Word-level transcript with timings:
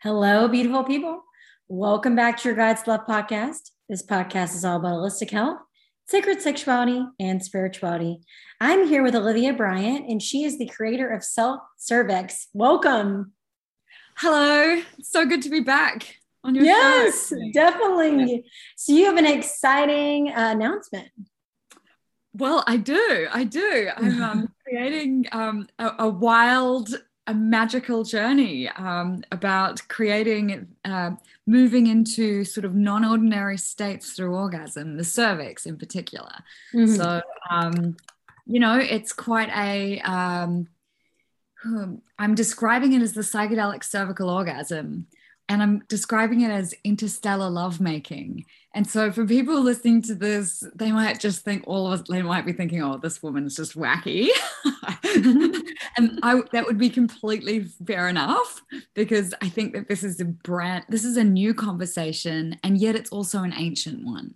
Hello, 0.00 0.46
beautiful 0.46 0.84
people. 0.84 1.24
Welcome 1.66 2.14
back 2.14 2.36
to 2.38 2.48
your 2.48 2.56
Guides 2.56 2.86
Love 2.86 3.04
podcast. 3.08 3.72
This 3.88 4.06
podcast 4.06 4.54
is 4.54 4.64
all 4.64 4.76
about 4.76 4.92
holistic 4.92 5.30
health, 5.30 5.58
sacred 6.06 6.40
sexuality, 6.40 7.04
and 7.18 7.44
spirituality. 7.44 8.20
I'm 8.60 8.86
here 8.86 9.02
with 9.02 9.16
Olivia 9.16 9.52
Bryant, 9.52 10.08
and 10.08 10.22
she 10.22 10.44
is 10.44 10.56
the 10.56 10.68
creator 10.68 11.08
of 11.10 11.24
Self 11.24 11.62
Cervix. 11.78 12.46
Welcome. 12.54 13.32
Hello. 14.18 14.82
So 15.02 15.26
good 15.26 15.42
to 15.42 15.50
be 15.50 15.62
back 15.62 16.14
on 16.44 16.54
your 16.54 16.62
yes, 16.62 17.30
show. 17.30 17.36
definitely. 17.52 18.44
So 18.76 18.92
you 18.92 19.06
have 19.06 19.16
an 19.16 19.26
exciting 19.26 20.28
uh, 20.28 20.52
announcement. 20.52 21.08
Well, 22.34 22.62
I 22.68 22.76
do. 22.76 23.26
I 23.32 23.42
do. 23.42 23.90
I'm 23.96 24.22
um, 24.22 24.48
creating 24.64 25.26
um, 25.32 25.66
a, 25.76 25.90
a 25.98 26.08
wild 26.08 26.88
a 27.28 27.34
magical 27.34 28.02
journey 28.02 28.68
um, 28.70 29.22
about 29.30 29.86
creating, 29.88 30.66
uh, 30.84 31.12
moving 31.46 31.86
into 31.86 32.44
sort 32.44 32.64
of 32.64 32.74
non 32.74 33.04
ordinary 33.04 33.58
states 33.58 34.12
through 34.12 34.34
orgasm, 34.34 34.96
the 34.96 35.04
cervix 35.04 35.66
in 35.66 35.76
particular. 35.78 36.32
Mm-hmm. 36.74 36.94
So, 36.94 37.22
um, 37.50 37.96
you 38.46 38.58
know, 38.58 38.78
it's 38.78 39.12
quite 39.12 39.50
a. 39.50 40.00
am 40.00 40.68
um, 42.18 42.34
describing 42.34 42.94
it 42.94 43.02
as 43.02 43.12
the 43.12 43.20
psychedelic 43.20 43.84
cervical 43.84 44.30
orgasm 44.30 45.06
and 45.48 45.62
I'm 45.62 45.82
describing 45.88 46.42
it 46.42 46.50
as 46.50 46.74
interstellar 46.84 47.48
lovemaking. 47.48 48.44
And 48.74 48.88
so 48.88 49.10
for 49.10 49.24
people 49.24 49.60
listening 49.62 50.02
to 50.02 50.14
this, 50.14 50.62
they 50.74 50.92
might 50.92 51.18
just 51.18 51.42
think 51.42 51.64
all 51.66 51.86
of 51.86 52.00
us, 52.00 52.08
they 52.08 52.22
might 52.22 52.44
be 52.44 52.52
thinking, 52.52 52.82
oh, 52.82 52.98
this 52.98 53.22
woman 53.22 53.46
is 53.46 53.56
just 53.56 53.76
wacky. 53.76 54.28
and 55.96 56.20
I, 56.22 56.42
that 56.52 56.66
would 56.66 56.78
be 56.78 56.90
completely 56.90 57.64
fair 57.86 58.08
enough 58.08 58.62
because 58.94 59.34
I 59.40 59.48
think 59.48 59.72
that 59.72 59.88
this 59.88 60.04
is 60.04 60.20
a 60.20 60.26
brand, 60.26 60.84
this 60.88 61.04
is 61.04 61.16
a 61.16 61.24
new 61.24 61.54
conversation, 61.54 62.58
and 62.62 62.78
yet 62.78 62.94
it's 62.94 63.10
also 63.10 63.42
an 63.42 63.54
ancient 63.56 64.04
one. 64.04 64.34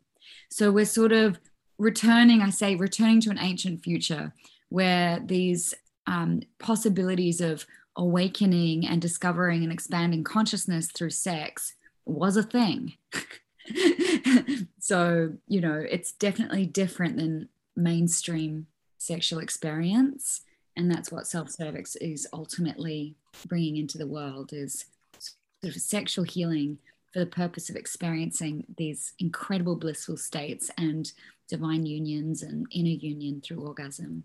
So 0.49 0.73
we're 0.73 0.87
sort 0.87 1.13
of 1.13 1.39
returning, 1.79 2.41
I 2.41 2.51
say, 2.51 2.75
returning 2.75 3.21
to 3.23 3.31
an 3.31 3.39
ancient 3.39 3.83
future 3.83 4.33
where 4.71 5.21
these 5.25 5.75
um, 6.07 6.41
possibilities 6.59 7.41
of 7.43 7.67
awakening 7.97 8.87
and 8.87 9.03
discovering 9.03 9.63
and 9.63 9.73
expanding 9.73 10.25
consciousness 10.25 10.91
through 10.91 11.11
sex 11.11 11.75
was 12.07 12.37
a 12.37 12.43
thing. 12.43 12.95
so, 14.79 15.33
you 15.49 15.61
know, 15.61 15.85
it's 15.89 16.13
definitely 16.13 16.67
different 16.67 17.17
than 17.17 17.49
mainstream 17.77 18.67
sexual 18.99 19.41
experience. 19.41 20.43
And 20.77 20.91
that's 20.91 21.13
what 21.13 21.27
self 21.27 21.51
cervix 21.51 21.97
is 21.97 22.27
ultimately 22.33 23.17
bringing 23.47 23.77
into 23.77 23.99
the 23.99 24.07
world 24.07 24.53
is 24.53 24.87
sort 25.19 25.77
of 25.77 25.81
sexual 25.83 26.25
healing 26.25 26.79
for 27.13 27.19
the 27.19 27.27
purpose 27.27 27.69
of 27.69 27.77
experiencing 27.77 28.65
these 28.77 29.13
incredible 29.19 29.77
blissful 29.77 30.17
states 30.17 30.71
and 30.79 31.13
divine 31.49 31.85
unions 31.85 32.43
and 32.43 32.67
inner 32.71 32.89
union 32.89 33.43
through 33.43 33.61
orgasm. 33.61 34.25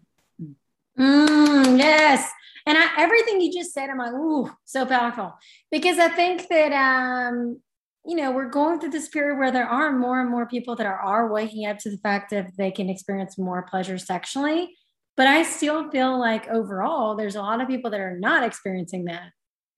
Mm. 0.98 1.78
Yes. 1.78 2.32
And 2.66 2.78
I, 2.78 2.88
everything 2.98 3.42
you 3.42 3.52
just 3.54 3.74
said, 3.74 3.90
I'm 3.90 3.98
like, 3.98 4.14
ooh, 4.14 4.52
so 4.66 4.86
powerful. 4.86 5.36
Because 5.70 6.00
I 6.00 6.10
think 6.10 6.48
that, 6.50 6.72
um, 6.74 7.60
you 8.08 8.16
know, 8.16 8.32
we're 8.32 8.50
going 8.50 8.80
through 8.80 8.92
this 8.92 9.10
period 9.10 9.38
where 9.38 9.52
there 9.52 9.68
are 9.68 9.92
more 9.92 10.22
and 10.22 10.30
more 10.30 10.48
people 10.48 10.76
that 10.78 10.88
are, 10.88 10.98
are 10.98 11.32
waking 11.32 11.66
up 11.66 11.78
to 11.80 11.92
the 11.92 11.98
fact 11.98 12.32
that 12.32 12.52
they 12.58 12.72
can 12.72 12.90
experience 12.90 13.38
more 13.38 13.64
pleasure 13.70 13.98
sexually. 13.98 14.76
But 15.18 15.28
I 15.28 15.44
still 15.44 15.90
feel 15.90 16.18
like 16.18 16.48
overall, 16.48 17.16
there's 17.16 17.36
a 17.36 17.42
lot 17.42 17.60
of 17.60 17.68
people 17.68 17.92
that 17.92 18.00
are 18.00 18.18
not 18.18 18.44
experiencing 18.44 19.06
that 19.06 19.32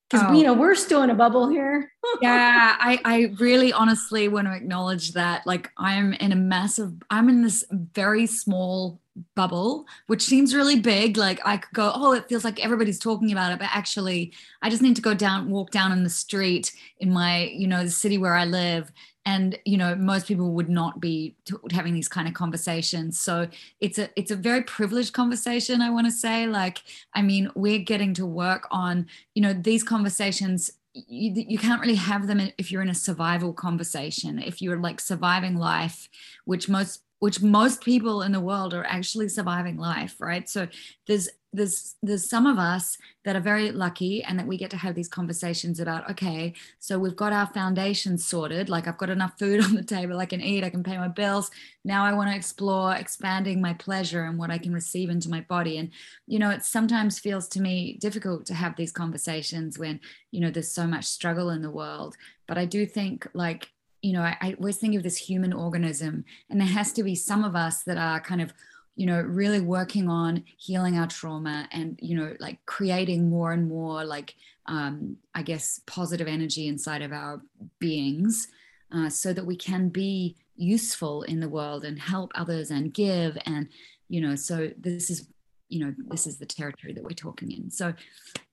because 0.10 0.26
oh. 0.28 0.34
you 0.34 0.44
know 0.44 0.54
we're 0.54 0.76
still 0.76 1.04
in 1.04 1.10
a 1.10 1.16
bubble 1.16 1.48
here 1.48 1.92
yeah 2.22 2.76
I, 2.80 3.00
I 3.06 3.34
really 3.40 3.72
honestly 3.72 4.28
want 4.28 4.48
to 4.48 4.54
acknowledge 4.56 5.14
that 5.14 5.46
like 5.46 5.70
i'm 5.78 6.14
in 6.14 6.32
a 6.32 6.36
massive 6.36 6.94
i'm 7.10 7.30
in 7.30 7.44
this 7.44 7.64
very 7.72 8.26
small 8.26 9.00
bubble 9.36 9.86
which 10.08 10.22
seems 10.22 10.56
really 10.56 10.80
big. 10.80 11.18
Like 11.18 11.40
i 11.46 11.58
could 11.58 11.74
go 11.74 11.92
oh 11.94 12.14
it 12.14 12.28
feels 12.28 12.44
like 12.44 12.64
everybody's 12.64 13.00
talking 13.00 13.32
about 13.32 13.52
it 13.52 13.60
but 13.60 13.70
actually 13.72 14.34
i 14.62 14.70
just 14.70 14.82
need 14.82 14.96
to 14.96 15.02
go 15.02 15.14
down 15.14 15.50
walk 15.50 15.72
down 15.72 15.92
in 15.92 16.04
the 16.04 16.10
street 16.10 16.74
in 17.00 17.12
my 17.12 17.46
you 17.46 17.68
know 17.68 17.84
the 17.84 17.90
city 17.90 18.18
where 18.18 18.36
i 18.36 18.46
live 18.46 18.92
and 19.30 19.60
you 19.64 19.78
know 19.78 19.96
most 19.96 20.28
people 20.28 20.52
would 20.54 20.70
not 20.70 21.00
be 21.00 21.36
having 21.72 21.94
these 21.94 22.08
kind 22.08 22.28
of 22.28 22.34
conversations. 22.34 23.20
So 23.20 23.48
it's 23.80 24.00
a 24.00 24.10
it's 24.16 24.32
a 24.32 24.36
very 24.36 24.64
privileged 24.64 25.14
conversation 25.14 25.82
i 25.82 25.90
want 25.90 26.08
to 26.08 26.12
say. 26.12 26.48
Like 26.48 26.80
i 27.14 27.22
mean 27.22 27.52
we're 27.56 27.80
getting 27.80 28.14
to 28.16 28.26
work 28.26 28.68
on 28.72 29.08
you 29.36 29.42
know 29.42 29.54
these 29.54 29.84
conversations 29.84 30.72
you, 30.94 31.46
you 31.48 31.60
can't 31.60 31.82
really 31.82 31.96
have 31.96 32.26
them 32.26 32.42
if 32.58 32.72
you're 32.72 32.82
in 32.82 32.90
a 32.90 32.96
survival 32.96 33.54
conversation. 33.54 34.40
If 34.40 34.60
you're 34.60 34.80
like 34.80 35.00
surviving 35.00 35.56
life 35.56 36.10
which 36.46 36.68
most 36.68 37.04
which 37.20 37.42
most 37.42 37.84
people 37.84 38.22
in 38.22 38.32
the 38.32 38.40
world 38.40 38.74
are 38.74 38.86
actually 38.86 39.30
surviving 39.30 39.78
life 39.78 40.16
right? 40.20 40.50
So 40.50 40.68
there's 41.08 41.30
there's 41.52 41.96
there's 42.04 42.30
some 42.30 42.46
of 42.46 42.60
us 42.60 42.98
that 43.26 43.36
are 43.36 43.42
very 43.42 43.72
lucky 43.72 44.24
and 44.24 44.38
that 44.38 44.46
we 44.46 44.58
get 44.58 44.70
to 44.70 44.78
have 44.78 44.94
these 44.94 45.08
conversations 45.08 45.80
about 45.80 46.10
okay 46.10 46.54
so 46.80 47.00
we've 47.00 47.16
got 47.16 47.34
our 47.34 47.48
foundation 47.48 48.18
sorted 48.18 48.70
like 48.70 48.88
i've 48.88 48.98
got 48.98 49.10
enough 49.10 49.38
food 49.40 49.64
on 49.64 49.74
the 49.74 49.84
table 49.84 50.20
i 50.20 50.26
can 50.26 50.42
eat 50.42 50.64
i 50.64 50.70
can 50.70 50.84
pay 50.84 50.98
my 50.98 51.08
bills 51.08 51.50
now 51.84 52.06
i 52.06 52.14
want 52.14 52.30
to 52.30 52.36
explore 52.36 52.94
expanding 52.94 53.60
my 53.60 53.74
pleasure 53.74 54.26
and 54.26 54.38
what 54.38 54.52
i 54.52 54.58
can 54.58 54.74
receive 54.74 55.10
into 55.10 55.30
my 55.30 55.42
body. 55.42 55.78
And 55.78 55.90
you 56.28 56.40
know 56.40 56.52
it 56.52 56.64
sometimes 56.64 57.20
feels 57.20 57.48
to 57.50 57.62
me 57.62 57.98
difficult 58.00 58.46
to 58.48 58.54
have 58.54 58.76
these 58.76 58.92
conversations 58.92 59.80
when 59.80 60.00
you 60.32 60.40
know 60.42 60.52
there's 60.52 60.72
so 60.72 60.86
much 60.86 61.06
struggle 61.06 61.50
in 61.50 61.62
the 61.62 61.72
world 61.72 62.16
but 62.48 62.58
i 62.58 62.66
do 62.66 62.86
think 62.86 63.28
like 63.34 63.70
you 64.02 64.14
know 64.14 64.22
I, 64.22 64.38
I 64.42 64.54
always 64.54 64.78
think 64.78 64.96
of 64.96 65.04
this 65.04 65.18
human 65.18 65.54
organism 65.54 66.26
and 66.50 66.60
there 66.60 66.68
has 66.68 66.92
to 66.94 67.04
be 67.04 67.16
some 67.16 67.44
of 67.44 67.56
us 67.56 67.84
that 67.84 67.98
are 67.98 68.20
kind 68.20 68.42
of 68.42 68.54
you 68.96 69.06
know 69.06 69.22
really 69.22 69.60
working 69.60 70.10
on 70.10 70.44
healing 70.58 70.98
our 70.98 71.08
trauma 71.08 71.68
and 71.72 71.98
you 72.02 72.16
know 72.16 72.36
like 72.40 72.64
creating 72.66 73.30
more 73.30 73.52
and 73.54 73.68
more 73.68 74.04
like 74.04 74.36
um, 74.66 75.18
i 75.36 75.42
guess 75.42 75.82
positive 75.86 76.28
energy 76.28 76.68
inside 76.68 77.02
of 77.02 77.12
our 77.12 77.42
beings 77.80 78.48
uh, 78.94 79.10
so 79.10 79.34
that 79.34 79.46
we 79.46 79.56
can 79.56 79.90
be 79.90 80.36
useful 80.56 81.24
in 81.24 81.40
the 81.40 81.50
world 81.50 81.86
and 81.86 82.00
help 82.00 82.32
others 82.36 82.72
and 82.72 82.94
give 82.94 83.38
and 83.46 83.70
you 84.10 84.20
know 84.20 84.36
so 84.36 84.70
this 84.78 85.10
is 85.10 85.28
you 85.70 85.80
know 85.80 85.94
this 86.10 86.28
is 86.28 86.38
the 86.38 86.46
territory 86.46 86.94
that 86.94 87.04
we're 87.04 87.12
talking 87.12 87.52
in. 87.52 87.70
So 87.70 87.94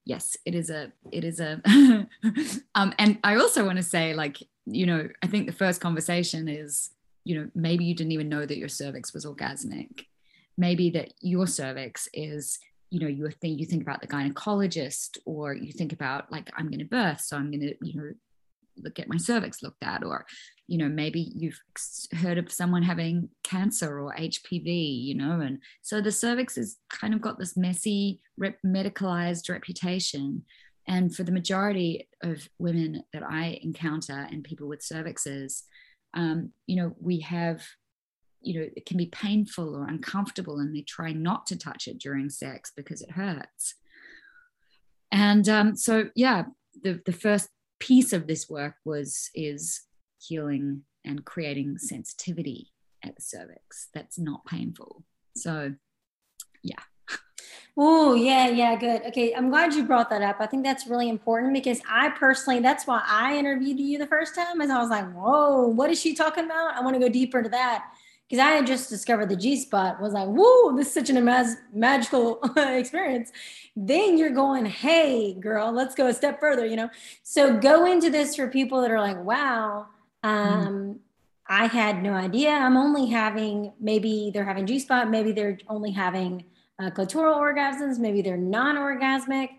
yes 0.05 0.37
it 0.45 0.55
is 0.55 0.69
a 0.69 0.91
it 1.11 1.23
is 1.23 1.39
a 1.39 1.61
um 2.75 2.93
and 2.97 3.17
i 3.23 3.35
also 3.35 3.65
want 3.65 3.77
to 3.77 3.83
say 3.83 4.13
like 4.13 4.41
you 4.69 4.85
know 4.85 5.07
i 5.23 5.27
think 5.27 5.47
the 5.47 5.53
first 5.53 5.79
conversation 5.79 6.47
is 6.47 6.91
you 7.27 7.37
know 7.37 7.49
maybe 7.53 7.83
you 7.83 7.93
didn't 7.93 8.13
even 8.13 8.29
know 8.29 8.45
that 8.45 8.57
your 8.57 8.69
cervix 8.69 9.13
was 9.13 9.25
orgasmic. 9.25 10.05
Maybe 10.57 10.89
that 10.91 11.13
your 11.19 11.45
cervix 11.45 12.07
is 12.13 12.57
you 12.89 12.99
know 12.99 13.07
you 13.07 13.29
think 13.29 13.59
you 13.59 13.65
think 13.65 13.81
about 13.81 14.01
the 14.01 14.07
gynecologist 14.07 15.17
or 15.25 15.53
you 15.53 15.73
think 15.73 15.91
about 15.91 16.31
like 16.31 16.49
i'm 16.57 16.67
going 16.67 16.79
to 16.79 16.85
birth 16.85 17.19
so 17.19 17.35
i'm 17.35 17.51
going 17.51 17.59
to 17.59 17.75
you 17.81 17.99
know 17.99 18.11
look 18.77 18.97
at 18.97 19.09
my 19.09 19.17
cervix 19.17 19.61
looked 19.61 19.83
at 19.83 20.05
or 20.05 20.25
you 20.67 20.77
know 20.77 20.87
maybe 20.87 21.33
you've 21.35 21.59
heard 22.13 22.37
of 22.37 22.49
someone 22.49 22.81
having 22.81 23.27
cancer 23.43 23.99
or 23.99 24.15
hpv 24.15 25.03
you 25.03 25.15
know 25.15 25.41
and 25.41 25.59
so 25.81 25.99
the 25.99 26.11
cervix 26.11 26.55
has 26.55 26.77
kind 26.89 27.13
of 27.13 27.19
got 27.19 27.37
this 27.37 27.57
messy 27.57 28.21
medicalized 28.65 29.49
reputation 29.49 30.43
and 30.87 31.15
for 31.15 31.23
the 31.23 31.31
majority 31.31 32.07
of 32.21 32.47
women 32.59 33.03
that 33.13 33.23
i 33.23 33.59
encounter 33.61 34.27
and 34.31 34.43
people 34.43 34.67
with 34.67 34.81
cervixes 34.81 35.63
um, 36.13 36.51
you 36.65 36.75
know 36.75 36.95
we 36.99 37.19
have 37.19 37.61
you 38.41 38.59
know, 38.59 38.67
it 38.75 38.85
can 38.85 38.97
be 38.97 39.07
painful 39.07 39.75
or 39.75 39.87
uncomfortable, 39.87 40.59
and 40.59 40.75
they 40.75 40.81
try 40.81 41.11
not 41.11 41.45
to 41.47 41.57
touch 41.57 41.87
it 41.87 41.99
during 41.99 42.29
sex 42.29 42.71
because 42.75 43.01
it 43.01 43.11
hurts. 43.11 43.75
And 45.11 45.47
um, 45.49 45.75
so, 45.75 46.09
yeah, 46.15 46.43
the, 46.81 47.01
the 47.05 47.11
first 47.11 47.49
piece 47.79 48.13
of 48.13 48.27
this 48.27 48.49
work 48.49 48.75
was 48.85 49.29
is 49.35 49.81
healing 50.19 50.83
and 51.05 51.25
creating 51.25 51.77
sensitivity 51.77 52.71
at 53.03 53.15
the 53.15 53.21
cervix 53.21 53.89
that's 53.93 54.17
not 54.19 54.45
painful. 54.45 55.03
So, 55.35 55.73
yeah. 56.63 56.81
Oh, 57.79 58.15
yeah, 58.15 58.47
yeah, 58.49 58.75
good. 58.75 59.03
Okay, 59.05 59.35
I'm 59.35 59.49
glad 59.49 59.75
you 59.75 59.85
brought 59.85 60.09
that 60.09 60.23
up. 60.23 60.37
I 60.39 60.47
think 60.47 60.63
that's 60.63 60.87
really 60.87 61.09
important 61.09 61.53
because 61.53 61.79
I 61.87 62.09
personally, 62.09 62.59
that's 62.59 62.87
why 62.87 63.03
I 63.05 63.37
interviewed 63.37 63.79
you 63.79 63.99
the 63.99 64.07
first 64.07 64.33
time, 64.33 64.61
is 64.61 64.71
I 64.71 64.79
was 64.79 64.89
like, 64.89 65.13
whoa, 65.13 65.67
what 65.67 65.91
is 65.91 66.01
she 66.01 66.15
talking 66.15 66.45
about? 66.45 66.73
I 66.73 66.81
want 66.81 66.95
to 66.95 66.99
go 66.99 67.07
deeper 67.07 67.37
into 67.37 67.51
that 67.51 67.85
because 68.27 68.43
I 68.43 68.49
had 68.53 68.65
just 68.65 68.89
discovered 68.89 69.29
the 69.29 69.35
G 69.35 69.55
spot, 69.57 70.01
was 70.01 70.13
like, 70.13 70.27
whoa, 70.27 70.75
this 70.75 70.87
is 70.87 70.93
such 70.95 71.11
an 71.11 71.17
imag- 71.17 71.55
magical 71.71 72.41
experience. 72.57 73.31
Then 73.75 74.17
you're 74.17 74.31
going, 74.31 74.65
hey, 74.65 75.35
girl, 75.35 75.71
let's 75.71 75.93
go 75.93 76.07
a 76.07 76.13
step 76.13 76.39
further, 76.39 76.65
you 76.65 76.77
know? 76.77 76.89
So 77.21 77.59
go 77.59 77.85
into 77.85 78.09
this 78.09 78.35
for 78.35 78.47
people 78.47 78.81
that 78.81 78.89
are 78.89 78.99
like, 78.99 79.23
wow, 79.23 79.85
mm-hmm. 80.23 80.67
um, 80.67 80.67
mm. 80.67 80.97
I 81.47 81.67
had 81.67 82.01
no 82.01 82.13
idea. 82.13 82.49
I'm 82.49 82.75
only 82.75 83.05
having, 83.05 83.71
maybe 83.79 84.31
they're 84.33 84.43
having 84.43 84.65
G 84.65 84.79
spot, 84.79 85.11
maybe 85.11 85.31
they're 85.31 85.59
only 85.69 85.91
having 85.91 86.43
uh, 86.79 86.89
clitoral 86.91 87.37
orgasms, 87.37 87.99
maybe 87.99 88.21
they're 88.21 88.37
non 88.37 88.75
orgasmic. 88.75 89.49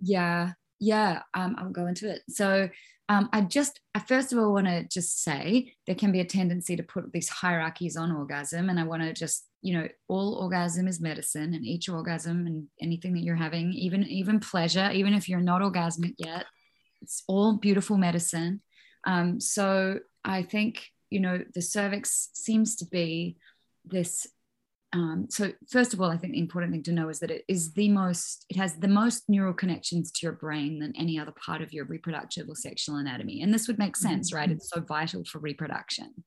Yeah. 0.00 0.52
yeah, 0.78 1.22
um, 1.34 1.56
I'll 1.58 1.70
go 1.70 1.86
into 1.86 2.10
it. 2.10 2.22
So 2.28 2.68
um, 3.08 3.28
I 3.32 3.42
just, 3.42 3.80
I 3.94 3.98
first 3.98 4.32
of 4.32 4.38
all 4.38 4.52
want 4.52 4.66
to 4.66 4.84
just 4.84 5.22
say 5.22 5.74
there 5.86 5.96
can 5.96 6.12
be 6.12 6.20
a 6.20 6.24
tendency 6.24 6.76
to 6.76 6.82
put 6.82 7.12
these 7.12 7.28
hierarchies 7.28 7.96
on 7.96 8.12
orgasm. 8.12 8.70
And 8.70 8.78
I 8.78 8.84
want 8.84 9.02
to 9.02 9.12
just, 9.12 9.46
you 9.62 9.74
know, 9.76 9.88
all 10.08 10.34
orgasm 10.34 10.88
is 10.88 11.00
medicine 11.00 11.52
and 11.54 11.66
each 11.66 11.88
orgasm 11.88 12.46
and 12.46 12.68
anything 12.80 13.12
that 13.14 13.24
you're 13.24 13.36
having, 13.36 13.72
even, 13.72 14.04
even 14.04 14.40
pleasure, 14.40 14.90
even 14.92 15.12
if 15.12 15.28
you're 15.28 15.40
not 15.40 15.60
orgasmic 15.60 16.14
yet, 16.18 16.46
it's 17.02 17.24
all 17.26 17.56
beautiful 17.56 17.98
medicine. 17.98 18.62
Um, 19.04 19.40
so 19.40 19.98
I 20.24 20.42
think, 20.44 20.86
you 21.10 21.20
know, 21.20 21.42
the 21.54 21.62
cervix 21.62 22.30
seems 22.34 22.76
to 22.76 22.86
be 22.86 23.36
this 23.84 24.26
um, 24.92 25.26
so 25.28 25.52
first 25.70 25.94
of 25.94 26.00
all, 26.00 26.10
I 26.10 26.16
think 26.16 26.32
the 26.32 26.40
important 26.40 26.72
thing 26.72 26.82
to 26.84 26.92
know 26.92 27.08
is 27.08 27.20
that 27.20 27.30
it 27.30 27.44
is 27.46 27.72
the 27.74 27.88
most, 27.88 28.44
it 28.48 28.56
has 28.56 28.74
the 28.74 28.88
most 28.88 29.28
neural 29.28 29.54
connections 29.54 30.10
to 30.12 30.26
your 30.26 30.32
brain 30.32 30.80
than 30.80 30.92
any 30.96 31.18
other 31.18 31.32
part 31.32 31.62
of 31.62 31.72
your 31.72 31.84
reproductive 31.84 32.48
or 32.48 32.56
sexual 32.56 32.96
anatomy. 32.96 33.42
And 33.42 33.54
this 33.54 33.68
would 33.68 33.78
make 33.78 33.96
sense, 33.96 34.32
right? 34.32 34.48
Mm-hmm. 34.48 34.56
It's 34.56 34.70
so 34.70 34.80
vital 34.80 35.24
for 35.24 35.38
reproduction. 35.38 36.24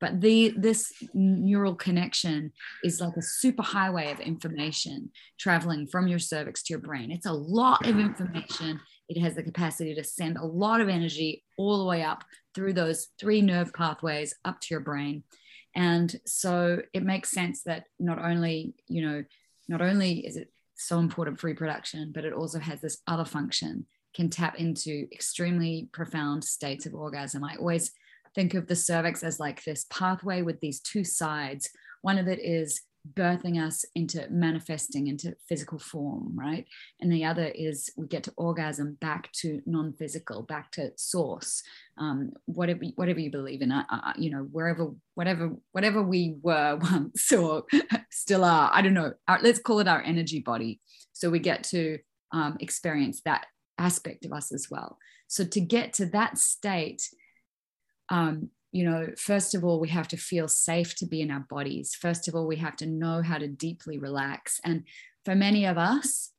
But 0.00 0.20
the 0.20 0.54
this 0.56 0.92
neural 1.12 1.74
connection 1.74 2.52
is 2.84 3.00
like 3.00 3.16
a 3.16 3.22
super 3.22 3.64
highway 3.64 4.12
of 4.12 4.20
information 4.20 5.10
traveling 5.40 5.88
from 5.88 6.06
your 6.06 6.20
cervix 6.20 6.62
to 6.64 6.72
your 6.72 6.80
brain. 6.80 7.10
It's 7.10 7.26
a 7.26 7.32
lot 7.32 7.84
of 7.84 7.98
information. 7.98 8.80
It 9.08 9.20
has 9.20 9.34
the 9.34 9.42
capacity 9.42 9.94
to 9.96 10.04
send 10.04 10.36
a 10.36 10.46
lot 10.46 10.80
of 10.80 10.88
energy 10.88 11.42
all 11.56 11.78
the 11.78 11.84
way 11.84 12.02
up 12.02 12.22
through 12.54 12.74
those 12.74 13.08
three 13.18 13.42
nerve 13.42 13.72
pathways 13.74 14.34
up 14.44 14.60
to 14.60 14.68
your 14.70 14.80
brain 14.80 15.24
and 15.74 16.16
so 16.26 16.80
it 16.92 17.02
makes 17.02 17.30
sense 17.30 17.62
that 17.62 17.84
not 17.98 18.18
only 18.18 18.74
you 18.88 19.02
know 19.02 19.24
not 19.68 19.82
only 19.82 20.26
is 20.26 20.36
it 20.36 20.50
so 20.74 20.98
important 20.98 21.38
for 21.38 21.48
reproduction 21.48 22.12
but 22.14 22.24
it 22.24 22.32
also 22.32 22.58
has 22.58 22.80
this 22.80 22.98
other 23.06 23.24
function 23.24 23.86
can 24.14 24.30
tap 24.30 24.56
into 24.58 25.06
extremely 25.12 25.88
profound 25.92 26.42
states 26.42 26.86
of 26.86 26.94
orgasm. 26.94 27.44
I 27.44 27.56
always 27.56 27.92
think 28.34 28.54
of 28.54 28.66
the 28.66 28.76
cervix 28.76 29.22
as 29.22 29.38
like 29.38 29.62
this 29.64 29.86
pathway 29.90 30.42
with 30.42 30.60
these 30.60 30.80
two 30.80 31.04
sides. 31.04 31.70
One 32.02 32.18
of 32.18 32.28
it 32.28 32.40
is 32.40 32.80
birthing 33.14 33.64
us 33.64 33.84
into 33.94 34.26
manifesting 34.30 35.06
into 35.06 35.34
physical 35.48 35.78
form, 35.78 36.32
right? 36.34 36.66
And 37.00 37.12
the 37.12 37.24
other 37.24 37.46
is 37.46 37.90
we 37.96 38.06
get 38.06 38.22
to 38.24 38.32
orgasm 38.36 38.96
back 39.00 39.30
to 39.40 39.62
non-physical, 39.66 40.42
back 40.42 40.72
to 40.72 40.92
source, 40.96 41.62
um, 41.96 42.32
whatever 42.46 42.84
whatever 42.96 43.20
you 43.20 43.30
believe 43.30 43.62
in, 43.62 43.72
uh, 43.72 43.84
you 44.16 44.30
know, 44.30 44.48
wherever 44.50 44.92
whatever 45.14 45.52
whatever 45.72 46.02
we 46.02 46.36
were 46.42 46.76
once 46.82 47.32
or 47.32 47.64
still 48.10 48.44
are. 48.44 48.70
I 48.72 48.82
don't 48.82 48.94
know. 48.94 49.12
Our, 49.26 49.40
let's 49.42 49.60
call 49.60 49.80
it 49.80 49.88
our 49.88 50.02
energy 50.02 50.40
body. 50.40 50.80
So 51.12 51.30
we 51.30 51.38
get 51.38 51.64
to 51.64 51.98
um, 52.32 52.56
experience 52.60 53.22
that 53.24 53.46
aspect 53.78 54.24
of 54.24 54.32
us 54.32 54.52
as 54.52 54.68
well. 54.70 54.98
So 55.28 55.44
to 55.44 55.60
get 55.60 55.94
to 55.94 56.06
that 56.06 56.38
state. 56.38 57.02
Um, 58.10 58.48
you 58.72 58.84
know, 58.84 59.08
first 59.16 59.54
of 59.54 59.64
all, 59.64 59.80
we 59.80 59.88
have 59.88 60.08
to 60.08 60.16
feel 60.16 60.48
safe 60.48 60.94
to 60.96 61.06
be 61.06 61.22
in 61.22 61.30
our 61.30 61.46
bodies. 61.48 61.94
First 61.94 62.28
of 62.28 62.34
all, 62.34 62.46
we 62.46 62.56
have 62.56 62.76
to 62.76 62.86
know 62.86 63.22
how 63.22 63.38
to 63.38 63.48
deeply 63.48 63.98
relax. 63.98 64.60
And 64.64 64.84
for 65.24 65.34
many 65.34 65.64
of 65.64 65.78
us, 65.78 66.32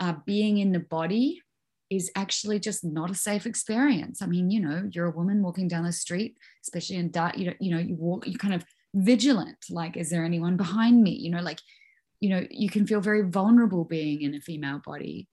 uh, 0.00 0.14
being 0.24 0.58
in 0.58 0.72
the 0.72 0.80
body 0.80 1.42
is 1.88 2.10
actually 2.16 2.58
just 2.58 2.84
not 2.84 3.10
a 3.10 3.14
safe 3.14 3.46
experience. 3.46 4.20
I 4.20 4.26
mean, 4.26 4.50
you 4.50 4.60
know, 4.60 4.88
you're 4.92 5.06
a 5.06 5.16
woman 5.16 5.42
walking 5.42 5.68
down 5.68 5.84
the 5.84 5.92
street, 5.92 6.36
especially 6.64 6.96
in 6.96 7.10
dark, 7.12 7.38
you 7.38 7.46
know, 7.46 7.54
you 7.60 7.70
know, 7.70 7.80
you 7.80 7.94
walk, 7.94 8.26
you 8.26 8.36
kind 8.36 8.54
of 8.54 8.64
vigilant, 8.94 9.58
like, 9.70 9.96
is 9.96 10.10
there 10.10 10.24
anyone 10.24 10.56
behind 10.56 11.02
me? 11.02 11.12
You 11.12 11.30
know, 11.30 11.42
like, 11.42 11.60
you 12.20 12.30
know, 12.30 12.44
you 12.50 12.68
can 12.68 12.86
feel 12.86 13.00
very 13.00 13.22
vulnerable 13.22 13.84
being 13.84 14.22
in 14.22 14.34
a 14.34 14.40
female 14.40 14.80
body 14.84 15.28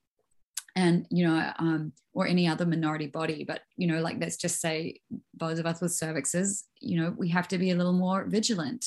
and 0.76 1.06
you 1.10 1.26
know 1.26 1.52
um, 1.58 1.92
or 2.12 2.26
any 2.26 2.48
other 2.48 2.66
minority 2.66 3.06
body 3.06 3.44
but 3.44 3.60
you 3.76 3.86
know 3.86 4.00
like 4.00 4.16
let's 4.20 4.36
just 4.36 4.60
say 4.60 5.00
those 5.34 5.58
of 5.58 5.66
us 5.66 5.80
with 5.80 5.92
cervixes 5.92 6.64
you 6.80 7.00
know 7.00 7.14
we 7.16 7.28
have 7.28 7.48
to 7.48 7.58
be 7.58 7.70
a 7.70 7.76
little 7.76 7.92
more 7.92 8.24
vigilant. 8.26 8.86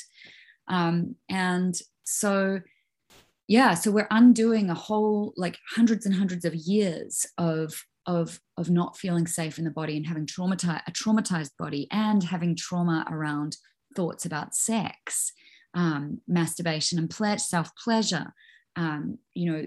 Um, 0.69 1.15
and 1.29 1.79
so 2.03 2.59
yeah 3.47 3.73
so 3.73 3.89
we're 3.89 4.07
undoing 4.11 4.69
a 4.69 4.75
whole 4.75 5.33
like 5.37 5.57
hundreds 5.75 6.05
and 6.05 6.15
hundreds 6.15 6.43
of 6.43 6.53
years 6.53 7.25
of 7.37 7.85
of 8.05 8.39
of 8.57 8.69
not 8.69 8.97
feeling 8.97 9.27
safe 9.27 9.57
in 9.57 9.65
the 9.65 9.71
body 9.71 9.95
and 9.97 10.07
having 10.07 10.25
traumatized 10.25 10.81
a 10.87 10.91
traumatized 10.91 11.51
body 11.57 11.87
and 11.91 12.23
having 12.23 12.55
trauma 12.55 13.05
around 13.09 13.57
thoughts 13.95 14.25
about 14.25 14.55
sex 14.55 15.31
um, 15.73 16.21
masturbation 16.27 16.97
and 16.97 17.09
ple- 17.09 17.37
self 17.37 17.71
pleasure 17.75 18.33
um, 18.75 19.17
you 19.33 19.51
know 19.51 19.65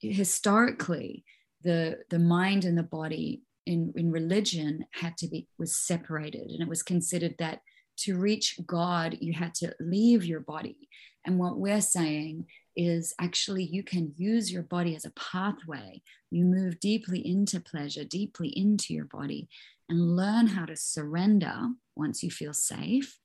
historically 0.00 1.24
the 1.62 1.98
the 2.10 2.18
mind 2.18 2.64
and 2.64 2.76
the 2.76 2.82
body 2.82 3.42
in 3.66 3.92
in 3.96 4.10
religion 4.10 4.84
had 4.92 5.16
to 5.18 5.28
be 5.28 5.46
was 5.58 5.76
separated. 5.76 6.50
And 6.50 6.60
it 6.60 6.68
was 6.68 6.82
considered 6.82 7.34
that 7.38 7.60
to 7.98 8.16
reach 8.16 8.58
god 8.66 9.18
you 9.20 9.32
had 9.32 9.54
to 9.56 9.74
leave 9.80 10.24
your 10.24 10.40
body. 10.40 10.88
And 11.26 11.38
what 11.38 11.58
we're 11.58 11.82
saying 11.82 12.46
is 12.76 13.14
actually 13.20 13.64
you 13.64 13.82
can 13.82 14.14
use 14.16 14.50
your 14.50 14.62
body 14.62 14.96
as 14.96 15.04
a 15.04 15.12
pathway. 15.12 16.02
You 16.30 16.44
move 16.44 16.80
deeply 16.80 17.26
into 17.26 17.60
pleasure 17.60 18.04
deeply 18.04 18.48
into 18.48 18.94
your 18.94 19.04
body 19.04 19.48
and 19.88 20.16
learn 20.16 20.46
how 20.46 20.64
to 20.64 20.76
surrender 20.76 21.68
once 21.96 22.22
you 22.22 22.30
feel 22.30 22.54
safe 22.54 23.18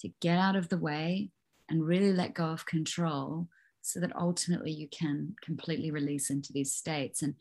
to 0.00 0.08
get 0.20 0.38
out 0.38 0.56
of 0.56 0.68
the 0.68 0.78
way 0.78 1.30
and 1.68 1.86
really 1.86 2.12
let 2.12 2.34
go 2.34 2.46
of 2.46 2.66
control 2.66 3.48
so 3.82 4.00
that 4.00 4.16
ultimately 4.16 4.72
you 4.72 4.88
can 4.88 5.34
completely 5.44 5.90
release 5.90 6.30
into 6.30 6.52
these 6.52 6.74
states. 6.74 7.22
And 7.22 7.34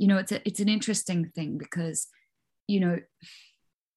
you 0.00 0.06
know 0.06 0.16
it's 0.16 0.32
a, 0.32 0.40
it's 0.48 0.60
an 0.60 0.68
interesting 0.68 1.30
thing 1.34 1.58
because 1.58 2.08
you 2.66 2.80
know 2.80 2.98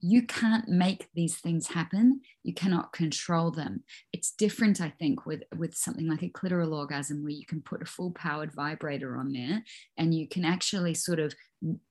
you 0.06 0.22
can't 0.24 0.68
make 0.68 1.08
these 1.14 1.38
things 1.38 1.68
happen. 1.68 2.20
You 2.44 2.54
cannot 2.54 2.92
control 2.92 3.52
them. 3.52 3.86
It's 4.12 4.34
different 4.38 4.82
i 4.82 4.90
think 4.90 5.26
with 5.26 5.44
with 5.56 5.74
something 5.76 6.08
like 6.10 6.24
a 6.24 6.30
clitoral 6.30 6.74
orgasm 6.74 7.24
where 7.24 7.32
you 7.40 7.46
can 7.46 7.62
put 7.62 7.82
a 7.82 7.86
full 7.86 8.12
powered 8.12 8.52
vibrator 8.54 9.16
on 9.16 9.32
there 9.32 9.64
and 9.98 10.14
you 10.14 10.28
can 10.28 10.44
actually 10.44 10.94
sort 10.94 11.20
of 11.20 11.34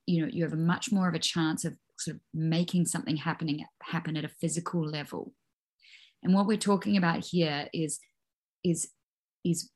you 0.06 0.20
know 0.20 0.28
you 0.30 0.44
have 0.44 0.52
a 0.52 0.68
much 0.72 0.92
more 0.92 1.08
of 1.08 1.14
a 1.14 1.18
chance 1.18 1.64
of 1.64 1.74
sort 1.98 2.16
of 2.16 2.20
making 2.34 2.84
something 2.84 3.16
happening 3.16 3.64
happen 3.82 4.16
at 4.16 4.24
a 4.24 4.36
physical 4.40 4.84
level. 4.84 5.32
And 6.22 6.34
what 6.34 6.46
we're 6.46 6.68
talking 6.70 6.98
about 6.98 7.24
here 7.24 7.68
is 7.72 7.98
is 8.62 8.90
is 9.42 9.70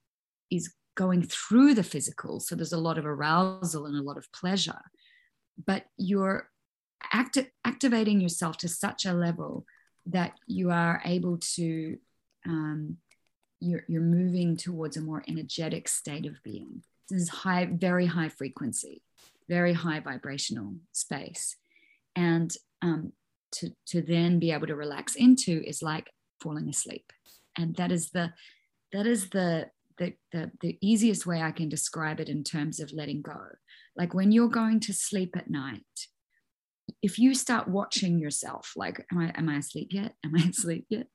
is 0.51 0.75
going 0.97 1.23
through 1.23 1.75
the 1.75 1.85
physical. 1.85 2.41
So 2.41 2.57
there's 2.57 2.73
a 2.73 2.79
lot 2.79 2.99
of 2.99 3.07
arousal 3.07 3.87
and 3.87 3.97
a 3.97 4.03
lot 4.03 4.17
of 4.17 4.33
pleasure, 4.33 4.81
but 5.65 5.85
you're 5.97 6.51
acti- 7.13 7.53
activating 7.65 8.21
yourself 8.21 8.57
to 8.59 8.69
such 8.69 9.05
a 9.05 9.13
level 9.13 9.65
that 10.07 10.33
you 10.47 10.71
are 10.71 11.01
able 11.05 11.39
to, 11.39 11.99
um, 12.47 12.97
you're, 13.61 13.85
you're 13.89 14.01
moving 14.01 14.57
towards 14.57 14.97
a 14.97 15.03
more 15.03 15.23
energetic 15.29 15.87
state 15.89 16.27
of 16.27 16.43
being. 16.43 16.83
This 17.09 17.23
is 17.23 17.29
high, 17.29 17.69
very 17.71 18.07
high 18.07 18.29
frequency, 18.29 19.03
very 19.49 19.73
high 19.73 20.01
vibrational 20.01 20.75
space. 20.93 21.57
And 22.15 22.53
um, 22.83 23.13
to, 23.53 23.71
to 23.89 24.03
then 24.03 24.39
be 24.39 24.51
able 24.53 24.67
to 24.67 24.75
relax 24.75 25.15
into 25.15 25.63
is 25.63 25.83
like 25.83 26.11
falling 26.41 26.69
asleep. 26.69 27.13
And 27.57 27.75
that 27.77 27.93
is 27.93 28.11
the, 28.11 28.33
that 28.93 29.07
is 29.07 29.31
the 29.31 29.67
the, 29.99 30.15
the, 30.33 30.51
the 30.61 30.79
easiest 30.81 31.27
way 31.27 31.43
I 31.43 31.53
can 31.53 31.69
describe 31.69 32.21
it 32.21 32.29
in 32.29 32.45
terms 32.45 32.81
of 32.81 32.93
letting 32.93 33.23
go. 33.23 33.39
Like 33.97 34.15
when 34.15 34.33
you're 34.33 34.49
going 34.49 34.81
to 34.81 34.93
sleep 34.93 35.37
at 35.37 35.51
night, 35.51 35.83
if 37.03 37.19
you 37.19 37.35
start 37.35 37.69
watching 37.69 38.19
yourself, 38.19 38.73
like, 38.77 39.05
am 39.11 39.19
I, 39.19 39.33
am 39.37 39.49
I 39.49 39.57
asleep 39.57 39.89
yet? 39.91 40.15
Am 40.25 40.35
I 40.37 40.45
asleep 40.49 40.87
yet? 40.89 41.07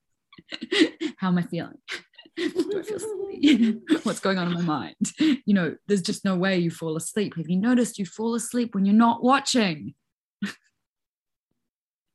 How 1.18 1.28
am 1.28 1.38
I 1.38 1.44
feeling? 1.44 1.78
Do 2.38 2.80
I 2.80 2.84
feel 2.84 3.00
sleepy? 3.00 3.78
What's 4.04 4.20
going 4.20 4.38
on 4.38 4.48
in 4.48 4.54
my 4.54 4.62
mind? 4.62 4.96
You 5.20 5.54
know, 5.54 5.76
there's 5.88 6.02
just 6.02 6.24
no 6.24 6.36
way 6.36 6.58
you 6.58 6.72
fall 6.72 6.96
asleep. 6.96 7.36
Have 7.36 7.50
you 7.50 7.58
noticed 7.58 8.00
you 8.00 8.06
fall 8.06 8.36
asleep 8.36 8.74
when 8.74 8.86
you're 8.86 8.96
not 8.96 9.24
watching? 9.24 9.94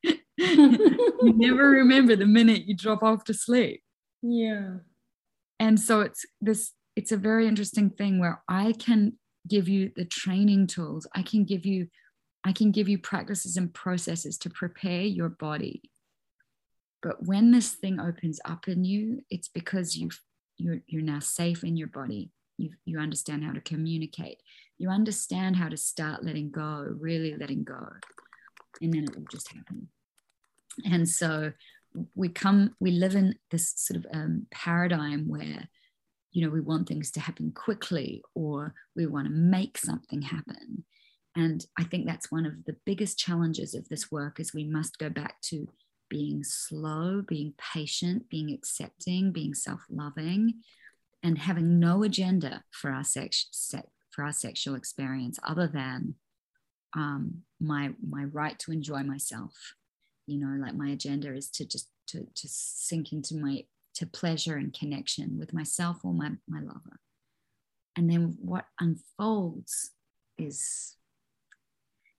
you 0.02 1.32
never 1.36 1.68
remember 1.68 2.16
the 2.16 2.26
minute 2.26 2.64
you 2.66 2.74
drop 2.74 3.02
off 3.02 3.24
to 3.24 3.34
sleep. 3.34 3.82
Yeah 4.22 4.76
and 5.58 5.80
so 5.80 6.00
it's 6.00 6.24
this 6.40 6.72
it's 6.94 7.12
a 7.12 7.16
very 7.16 7.46
interesting 7.46 7.90
thing 7.90 8.18
where 8.18 8.42
i 8.48 8.72
can 8.72 9.12
give 9.46 9.68
you 9.68 9.90
the 9.96 10.04
training 10.04 10.66
tools. 10.66 11.06
I 11.14 11.22
can 11.22 11.44
give 11.44 11.64
you 11.66 11.88
i 12.44 12.52
can 12.52 12.70
give 12.70 12.88
you 12.88 12.98
practices 12.98 13.56
and 13.56 13.72
processes 13.72 14.38
to 14.38 14.50
prepare 14.50 15.02
your 15.02 15.28
body. 15.28 15.82
But 17.02 17.24
when 17.24 17.50
this 17.50 17.72
thing 17.72 18.00
opens 18.00 18.40
up 18.44 18.68
in 18.68 18.84
you 18.84 19.22
it's 19.30 19.48
because 19.48 19.96
you 19.96 20.10
you're, 20.58 20.80
you're 20.86 21.02
now 21.02 21.18
safe 21.18 21.64
in 21.64 21.76
your 21.76 21.88
body. 21.88 22.30
You, 22.56 22.70
you 22.86 22.98
understand 22.98 23.44
how 23.44 23.52
to 23.52 23.60
communicate. 23.60 24.40
You 24.78 24.88
understand 24.88 25.56
how 25.56 25.68
to 25.68 25.76
start 25.76 26.24
letting 26.24 26.50
go 26.50 26.86
really 26.98 27.36
letting 27.36 27.64
go. 27.64 27.86
And 28.80 28.94
then 28.94 29.04
it 29.04 29.14
will 29.14 29.26
just 29.30 29.52
happen. 29.52 29.88
And 30.90 31.06
so 31.06 31.52
we 32.14 32.28
come 32.28 32.74
we 32.80 32.90
live 32.90 33.14
in 33.14 33.34
this 33.50 33.72
sort 33.76 33.98
of 33.98 34.06
um, 34.12 34.46
paradigm 34.50 35.28
where 35.28 35.68
you 36.32 36.44
know 36.44 36.52
we 36.52 36.60
want 36.60 36.86
things 36.86 37.10
to 37.12 37.20
happen 37.20 37.52
quickly 37.52 38.22
or 38.34 38.74
we 38.94 39.06
want 39.06 39.26
to 39.26 39.32
make 39.32 39.78
something 39.78 40.22
happen 40.22 40.84
And 41.36 41.64
I 41.78 41.84
think 41.84 42.06
that's 42.06 42.32
one 42.32 42.46
of 42.46 42.64
the 42.64 42.76
biggest 42.86 43.18
challenges 43.18 43.74
of 43.74 43.88
this 43.88 44.10
work 44.10 44.40
is 44.40 44.54
we 44.54 44.64
must 44.64 44.98
go 44.98 45.10
back 45.10 45.40
to 45.42 45.68
being 46.08 46.42
slow, 46.42 47.22
being 47.26 47.52
patient, 47.58 48.28
being 48.30 48.52
accepting, 48.52 49.32
being 49.32 49.52
self-loving, 49.54 50.54
and 51.22 51.36
having 51.36 51.78
no 51.78 52.02
agenda 52.04 52.62
for 52.70 52.90
our 52.90 53.04
sex, 53.04 53.48
for 54.10 54.24
our 54.24 54.32
sexual 54.32 54.74
experience 54.74 55.38
other 55.46 55.66
than 55.66 56.14
um, 56.96 57.42
my 57.60 57.90
my 58.08 58.24
right 58.24 58.58
to 58.60 58.72
enjoy 58.72 59.02
myself. 59.02 59.52
You 60.26 60.38
know, 60.38 60.64
like 60.64 60.74
my 60.74 60.90
agenda 60.90 61.34
is 61.34 61.48
to 61.50 61.64
just 61.64 61.88
to 62.08 62.26
to 62.34 62.48
sink 62.48 63.12
into 63.12 63.36
my 63.36 63.64
to 63.94 64.06
pleasure 64.06 64.56
and 64.56 64.72
connection 64.72 65.38
with 65.38 65.52
myself 65.52 65.98
or 66.04 66.12
my 66.12 66.32
my 66.48 66.60
lover. 66.60 67.00
And 67.96 68.10
then 68.10 68.36
what 68.40 68.66
unfolds 68.80 69.92
is 70.38 70.96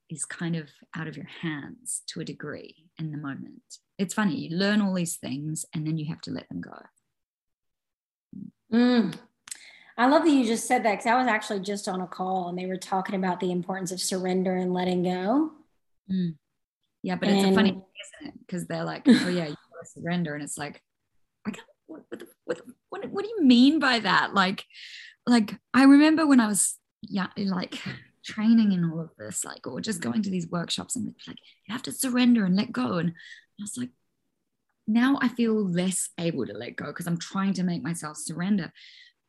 is 0.10 0.26
kind 0.26 0.56
of 0.56 0.70
out 0.96 1.08
of 1.08 1.18
your 1.18 1.28
hands 1.42 2.02
to 2.08 2.22
a 2.22 2.26
degree 2.26 2.76
in 2.98 3.12
the 3.12 3.18
moment. 3.18 3.62
It's 3.98 4.14
funny, 4.14 4.36
you 4.36 4.56
learn 4.56 4.82
all 4.82 4.94
these 4.94 5.18
things 5.18 5.66
and 5.74 5.86
then 5.86 5.98
you 5.98 6.06
have 6.06 6.22
to 6.22 6.32
let 6.32 6.48
them 6.48 6.62
go. 6.62 6.78
Mm. 8.72 9.16
I 9.98 10.08
love 10.08 10.24
that 10.24 10.32
you 10.32 10.46
just 10.46 10.68
said 10.68 10.84
that 10.84 10.92
because 10.92 11.08
I 11.08 11.18
was 11.18 11.28
actually 11.28 11.60
just 11.62 11.88
on 11.88 12.02
a 12.02 12.08
call 12.08 12.50
and 12.50 12.58
they 12.58 12.68
were 12.68 12.78
talking 12.78 13.16
about 13.16 13.40
the 13.40 13.52
importance 13.52 13.92
of 13.92 14.00
surrender 14.00 14.56
and 14.56 14.74
letting 14.74 15.04
go. 15.04 15.52
Mm. 16.12 16.36
Yeah, 17.08 17.16
but 17.16 17.30
and, 17.30 17.40
it's 17.40 17.52
a 17.52 17.54
funny 17.54 17.72
thing, 17.72 17.84
isn't 18.22 18.28
it? 18.28 18.40
Because 18.46 18.68
they're 18.68 18.84
like, 18.84 19.04
oh 19.08 19.30
yeah, 19.30 19.48
you 19.48 19.56
gotta 19.74 19.86
surrender. 19.86 20.36
And 20.36 20.44
it's 20.44 20.58
like, 20.58 20.82
I 21.46 21.52
can't, 21.52 21.66
what, 21.86 22.02
what, 22.10 22.24
what, 22.44 22.62
what, 22.90 23.10
what 23.10 23.24
do 23.24 23.30
you 23.30 23.44
mean 23.44 23.80
by 23.80 24.00
that? 24.00 24.34
Like, 24.34 24.66
like 25.26 25.56
I 25.74 25.84
remember 25.84 26.28
when 26.28 26.42
I 26.42 26.48
was 26.48 26.78
yeah, 27.02 27.28
like 27.38 27.80
training 28.26 28.74
in 28.74 28.92
all 28.92 29.00
of 29.00 29.12
this, 29.18 29.46
like, 29.46 29.66
or 29.66 29.80
just 29.80 30.02
going 30.02 30.22
to 30.22 30.30
these 30.30 30.50
workshops 30.50 30.98
and 30.98 31.16
like, 31.26 31.38
you 31.66 31.72
have 31.72 31.84
to 31.84 31.94
surrender 31.94 32.44
and 32.44 32.58
let 32.58 32.74
go. 32.74 32.98
And 32.98 33.12
I 33.58 33.64
was 33.64 33.78
like, 33.78 33.92
now 34.86 35.18
I 35.22 35.30
feel 35.30 35.54
less 35.54 36.10
able 36.20 36.46
to 36.46 36.54
let 36.54 36.76
go 36.76 36.88
because 36.88 37.08
I'm 37.08 37.20
trying 37.20 37.54
to 37.54 37.64
make 37.64 37.84
myself 37.84 38.18
surrender. 38.18 38.74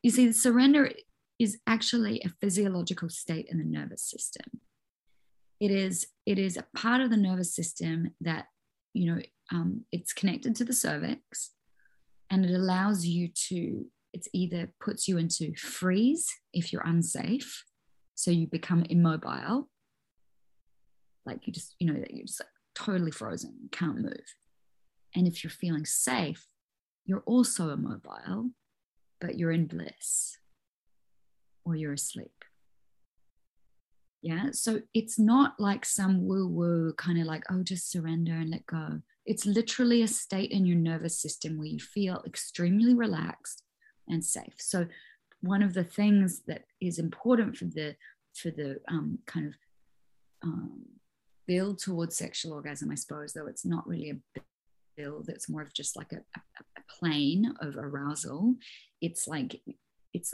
You 0.03 0.11
see, 0.11 0.33
surrender 0.33 0.91
is 1.39 1.59
actually 1.65 2.21
a 2.25 2.29
physiological 2.41 3.07
state 3.07 3.47
in 3.49 3.57
the 3.57 3.63
nervous 3.63 4.03
system. 4.03 4.59
It 5.59 5.71
is, 5.71 6.07
it 6.25 6.39
is 6.39 6.57
a 6.57 6.65
part 6.75 7.01
of 7.01 7.09
the 7.09 7.17
nervous 7.17 7.53
system 7.53 8.11
that, 8.21 8.47
you 8.93 9.13
know, 9.13 9.21
um, 9.51 9.81
it's 9.91 10.13
connected 10.13 10.55
to 10.55 10.65
the 10.65 10.73
cervix 10.73 11.51
and 12.29 12.45
it 12.45 12.53
allows 12.53 13.05
you 13.05 13.29
to, 13.49 13.85
it's 14.13 14.27
either 14.33 14.71
puts 14.79 15.07
you 15.07 15.17
into 15.17 15.53
freeze 15.55 16.27
if 16.53 16.71
you're 16.71 16.85
unsafe. 16.85 17.63
So 18.15 18.31
you 18.31 18.47
become 18.47 18.83
immobile. 18.89 19.69
Like 21.25 21.45
you 21.45 21.53
just, 21.53 21.75
you 21.79 21.91
know, 21.91 21.99
that 21.99 22.13
you're 22.13 22.25
just 22.25 22.41
like 22.41 22.49
totally 22.75 23.11
frozen, 23.11 23.69
can't 23.71 24.01
move. 24.01 24.35
And 25.15 25.27
if 25.27 25.43
you're 25.43 25.51
feeling 25.51 25.85
safe, 25.85 26.47
you're 27.05 27.23
also 27.25 27.69
immobile 27.69 28.51
but 29.19 29.37
you're 29.37 29.51
in 29.51 29.67
bliss 29.67 30.37
or 31.65 31.75
you're 31.75 31.93
asleep. 31.93 32.38
Yeah. 34.21 34.49
So 34.51 34.81
it's 34.93 35.17
not 35.17 35.59
like 35.59 35.85
some 35.85 36.27
woo 36.27 36.47
woo 36.47 36.93
kind 36.97 37.19
of 37.19 37.25
like, 37.25 37.43
oh, 37.49 37.63
just 37.63 37.89
surrender 37.89 38.33
and 38.33 38.49
let 38.49 38.65
go. 38.65 39.01
It's 39.25 39.45
literally 39.45 40.01
a 40.01 40.07
state 40.07 40.51
in 40.51 40.65
your 40.65 40.77
nervous 40.77 41.21
system 41.21 41.57
where 41.57 41.67
you 41.67 41.79
feel 41.79 42.21
extremely 42.25 42.93
relaxed 42.93 43.63
and 44.07 44.23
safe. 44.23 44.55
So 44.57 44.87
one 45.41 45.63
of 45.63 45.73
the 45.73 45.83
things 45.83 46.41
that 46.47 46.63
is 46.81 46.99
important 46.99 47.55
for 47.55 47.65
the 47.65 47.95
for 48.35 48.51
the 48.51 48.79
um, 48.89 49.19
kind 49.25 49.47
of 49.47 49.53
um, 50.43 50.85
build 51.47 51.79
towards 51.79 52.15
sexual 52.15 52.53
orgasm, 52.53 52.91
I 52.91 52.95
suppose, 52.95 53.33
though 53.33 53.47
it's 53.47 53.65
not 53.65 53.87
really 53.87 54.11
a 54.11 54.41
build, 54.97 55.29
it's 55.29 55.49
more 55.49 55.61
of 55.61 55.73
just 55.73 55.95
like 55.95 56.11
a, 56.11 56.17
a, 56.17 56.41
a 56.77 56.81
plane 56.99 57.53
of 57.61 57.75
arousal, 57.77 58.55
it's 59.01 59.27
like 59.27 59.61
it's 60.13 60.33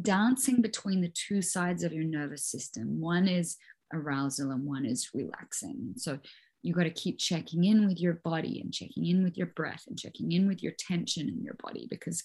dancing 0.00 0.62
between 0.62 1.00
the 1.00 1.12
two 1.14 1.42
sides 1.42 1.82
of 1.82 1.92
your 1.92 2.04
nervous 2.04 2.44
system. 2.44 3.00
One 3.00 3.28
is 3.28 3.56
arousal 3.92 4.50
and 4.50 4.64
one 4.64 4.84
is 4.84 5.10
relaxing. 5.14 5.94
So 5.96 6.18
you 6.62 6.74
got 6.74 6.84
to 6.84 6.90
keep 6.90 7.18
checking 7.18 7.64
in 7.64 7.86
with 7.86 8.00
your 8.00 8.14
body 8.14 8.60
and 8.60 8.72
checking 8.72 9.06
in 9.06 9.22
with 9.22 9.36
your 9.36 9.46
breath 9.46 9.84
and 9.86 9.98
checking 9.98 10.32
in 10.32 10.48
with 10.48 10.62
your 10.62 10.72
tension 10.78 11.28
in 11.28 11.42
your 11.42 11.56
body 11.62 11.86
because 11.88 12.24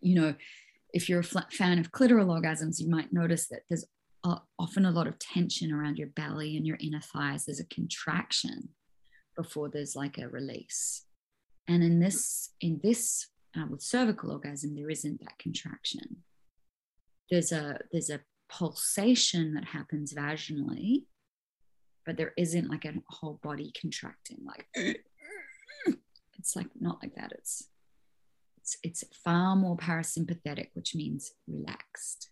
you 0.00 0.14
know 0.14 0.34
if 0.92 1.08
you're 1.08 1.20
a 1.20 1.22
fan 1.22 1.78
of 1.78 1.92
clitoral 1.92 2.26
orgasms 2.26 2.80
you 2.80 2.88
might 2.88 3.12
notice 3.12 3.46
that 3.48 3.60
there's 3.68 3.84
often 4.58 4.84
a 4.84 4.90
lot 4.90 5.06
of 5.06 5.18
tension 5.18 5.72
around 5.72 5.98
your 5.98 6.08
belly 6.08 6.56
and 6.56 6.66
your 6.66 6.78
inner 6.80 7.00
thighs 7.00 7.44
there's 7.44 7.60
a 7.60 7.66
contraction 7.66 8.70
before 9.36 9.68
there's 9.68 9.94
like 9.94 10.18
a 10.18 10.28
release 10.28 11.04
and 11.68 11.84
in 11.84 12.00
this 12.00 12.50
in 12.60 12.80
this 12.82 13.28
uh, 13.56 13.66
with 13.70 13.82
cervical 13.82 14.30
orgasm, 14.30 14.74
there 14.74 14.90
isn't 14.90 15.20
that 15.20 15.38
contraction. 15.38 16.22
There's 17.30 17.52
a 17.52 17.78
there's 17.92 18.10
a 18.10 18.20
pulsation 18.48 19.54
that 19.54 19.64
happens 19.64 20.14
vaginally, 20.14 21.04
but 22.06 22.16
there 22.16 22.32
isn't 22.36 22.70
like 22.70 22.84
a 22.84 22.94
whole 23.08 23.38
body 23.42 23.72
contracting. 23.80 24.38
Like 24.44 24.66
it's 26.38 26.56
like 26.56 26.68
not 26.80 27.02
like 27.02 27.14
that. 27.16 27.32
It's 27.32 27.68
it's 28.56 28.76
it's 28.82 29.04
far 29.24 29.56
more 29.56 29.76
parasympathetic, 29.76 30.68
which 30.74 30.94
means 30.94 31.32
relaxed. 31.46 32.30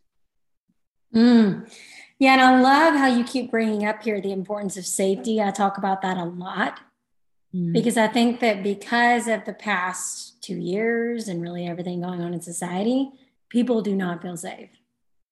Mm. 1.15 1.71
Yeah, 2.19 2.33
and 2.33 2.43
I 2.43 2.61
love 2.61 2.95
how 2.95 3.07
you 3.07 3.25
keep 3.25 3.51
bringing 3.51 3.87
up 3.87 4.03
here 4.03 4.21
the 4.21 4.33
importance 4.33 4.77
of 4.77 4.87
safety. 4.87 5.41
I 5.41 5.51
talk 5.51 5.79
about 5.79 6.03
that 6.03 6.17
a 6.17 6.25
lot 6.25 6.81
Mm-hmm. 7.57 7.73
Because 7.73 7.97
I 7.97 8.09
think 8.09 8.41
that 8.41 8.63
because 8.63 9.29
of 9.29 9.45
the 9.45 9.55
past 9.55 10.43
two 10.43 10.57
years 10.57 11.29
and 11.29 11.41
really 11.41 11.67
everything 11.67 12.01
going 12.01 12.21
on 12.21 12.35
in 12.35 12.41
society, 12.41 13.11
people 13.49 13.81
do 13.83 13.95
not 13.95 14.21
feel 14.21 14.37
safe. 14.37 14.71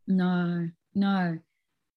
No, 0.07 0.69
no, 0.95 1.39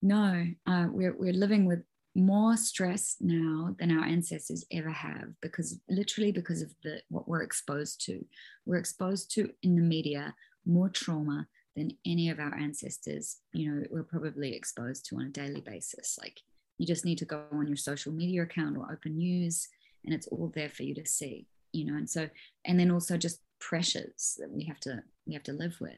no. 0.01 0.45
Uh, 0.65 0.87
we're, 0.91 1.15
we're 1.17 1.33
living 1.33 1.65
with 1.65 1.83
more 2.15 2.57
stress 2.57 3.15
now 3.19 3.75
than 3.79 3.91
our 3.91 4.03
ancestors 4.03 4.65
ever 4.71 4.89
have 4.89 5.29
because 5.41 5.79
literally 5.87 6.31
because 6.31 6.63
of 6.63 6.73
the 6.83 7.01
what 7.09 7.27
we're 7.27 7.43
exposed 7.43 8.03
to. 8.05 8.25
We're 8.65 8.77
exposed 8.77 9.31
to 9.35 9.51
in 9.61 9.75
the 9.75 9.83
media 9.83 10.33
more 10.65 10.89
trauma 10.89 11.47
than 11.75 11.91
any 12.05 12.29
of 12.29 12.39
our 12.39 12.55
ancestors. 12.55 13.37
You 13.53 13.71
know 13.71 13.83
we're 13.91 14.03
probably 14.03 14.55
exposed 14.55 15.05
to 15.07 15.17
on 15.17 15.25
a 15.25 15.29
daily 15.29 15.61
basis. 15.61 16.17
Like 16.19 16.41
you 16.79 16.87
just 16.87 17.05
need 17.05 17.19
to 17.19 17.25
go 17.25 17.43
on 17.51 17.67
your 17.67 17.77
social 17.77 18.11
media 18.11 18.41
account 18.43 18.77
or 18.77 18.91
open 18.91 19.17
news 19.17 19.67
and 20.03 20.13
it's 20.13 20.27
all 20.27 20.51
there 20.55 20.69
for 20.69 20.83
you 20.83 20.95
to 20.95 21.05
see 21.05 21.45
you 21.77 21.85
know? 21.85 21.97
And 21.97 22.09
so 22.09 22.29
and 22.65 22.79
then 22.79 22.91
also 22.91 23.17
just 23.17 23.41
pressures 23.59 24.37
that 24.39 24.51
we 24.51 24.63
have 24.65 24.79
to 24.81 25.03
we 25.25 25.33
have 25.33 25.43
to 25.43 25.53
live 25.53 25.77
with. 25.79 25.93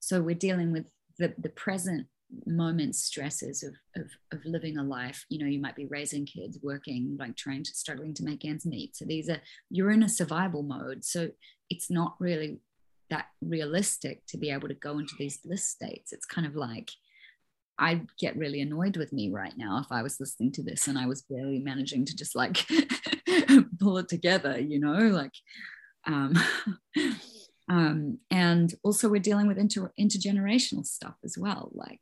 So 0.00 0.20
we're 0.20 0.34
dealing 0.34 0.72
with 0.72 0.86
the 1.18 1.34
the 1.38 1.50
present 1.50 2.06
moment 2.46 2.96
stresses 2.96 3.62
of, 3.62 3.74
of 3.96 4.10
of 4.32 4.44
living 4.44 4.76
a 4.76 4.82
life 4.82 5.24
you 5.28 5.38
know 5.38 5.46
you 5.46 5.60
might 5.60 5.76
be 5.76 5.86
raising 5.86 6.26
kids 6.26 6.58
working 6.62 7.16
like 7.18 7.36
trying 7.36 7.62
to 7.62 7.74
struggling 7.74 8.14
to 8.14 8.24
make 8.24 8.44
ends 8.44 8.66
meet. 8.66 8.96
So 8.96 9.04
these 9.04 9.28
are 9.28 9.40
you're 9.70 9.90
in 9.90 10.02
a 10.02 10.08
survival 10.08 10.62
mode. 10.62 11.04
So 11.04 11.30
it's 11.70 11.90
not 11.90 12.16
really 12.18 12.60
that 13.10 13.26
realistic 13.42 14.22
to 14.28 14.38
be 14.38 14.50
able 14.50 14.68
to 14.68 14.74
go 14.74 14.98
into 14.98 15.14
these 15.18 15.38
bliss 15.38 15.68
states. 15.68 16.12
It's 16.12 16.26
kind 16.26 16.46
of 16.46 16.56
like 16.56 16.90
I'd 17.78 18.06
get 18.18 18.36
really 18.36 18.60
annoyed 18.60 18.96
with 18.96 19.12
me 19.12 19.30
right 19.30 19.54
now 19.56 19.80
if 19.80 19.90
I 19.90 20.02
was 20.02 20.20
listening 20.20 20.52
to 20.52 20.62
this 20.62 20.86
and 20.86 20.98
I 20.98 21.06
was 21.06 21.22
barely 21.22 21.58
managing 21.58 22.04
to 22.06 22.16
just 22.16 22.36
like 22.36 22.64
pull 23.80 23.98
it 23.98 24.08
together, 24.08 24.58
you 24.60 24.78
know, 24.78 25.08
like, 25.08 25.32
um, 26.06 26.38
um, 27.68 28.18
and 28.30 28.74
also 28.82 29.08
we're 29.08 29.20
dealing 29.20 29.46
with 29.46 29.58
inter- 29.58 29.92
intergenerational 29.98 30.86
stuff 30.86 31.14
as 31.24 31.38
well. 31.38 31.70
Like, 31.72 32.00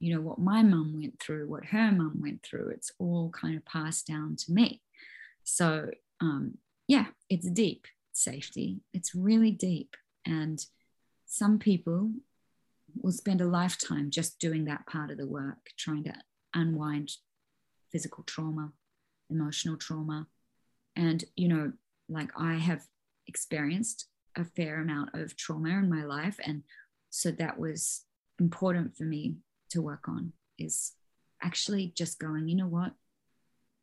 you 0.00 0.14
know, 0.14 0.20
what 0.20 0.38
my 0.38 0.62
mum 0.62 0.94
went 0.98 1.20
through, 1.20 1.48
what 1.48 1.66
her 1.66 1.92
mum 1.92 2.20
went 2.20 2.42
through, 2.42 2.70
it's 2.70 2.92
all 2.98 3.30
kind 3.30 3.56
of 3.56 3.64
passed 3.64 4.06
down 4.06 4.36
to 4.36 4.52
me. 4.52 4.82
So, 5.44 5.90
um, 6.20 6.58
yeah, 6.88 7.06
it's 7.28 7.48
deep 7.50 7.86
safety. 8.12 8.80
It's 8.92 9.14
really 9.14 9.50
deep. 9.50 9.96
And 10.26 10.64
some 11.26 11.58
people 11.58 12.12
will 13.00 13.12
spend 13.12 13.40
a 13.40 13.46
lifetime 13.46 14.10
just 14.10 14.38
doing 14.38 14.64
that 14.66 14.86
part 14.86 15.10
of 15.10 15.18
the 15.18 15.26
work, 15.26 15.70
trying 15.76 16.04
to 16.04 16.14
unwind 16.54 17.10
physical 17.90 18.24
trauma, 18.24 18.72
emotional 19.30 19.76
trauma. 19.76 20.28
And, 20.96 21.24
you 21.36 21.48
know, 21.48 21.72
like 22.08 22.30
I 22.36 22.54
have 22.54 22.84
experienced 23.26 24.06
a 24.36 24.44
fair 24.44 24.80
amount 24.80 25.10
of 25.14 25.36
trauma 25.36 25.70
in 25.70 25.88
my 25.88 26.04
life. 26.04 26.38
And 26.44 26.62
so 27.10 27.30
that 27.32 27.58
was 27.58 28.04
important 28.40 28.96
for 28.96 29.04
me 29.04 29.36
to 29.70 29.80
work 29.80 30.08
on 30.08 30.32
is 30.58 30.92
actually 31.42 31.92
just 31.96 32.18
going, 32.18 32.48
you 32.48 32.56
know 32.56 32.66
what? 32.66 32.92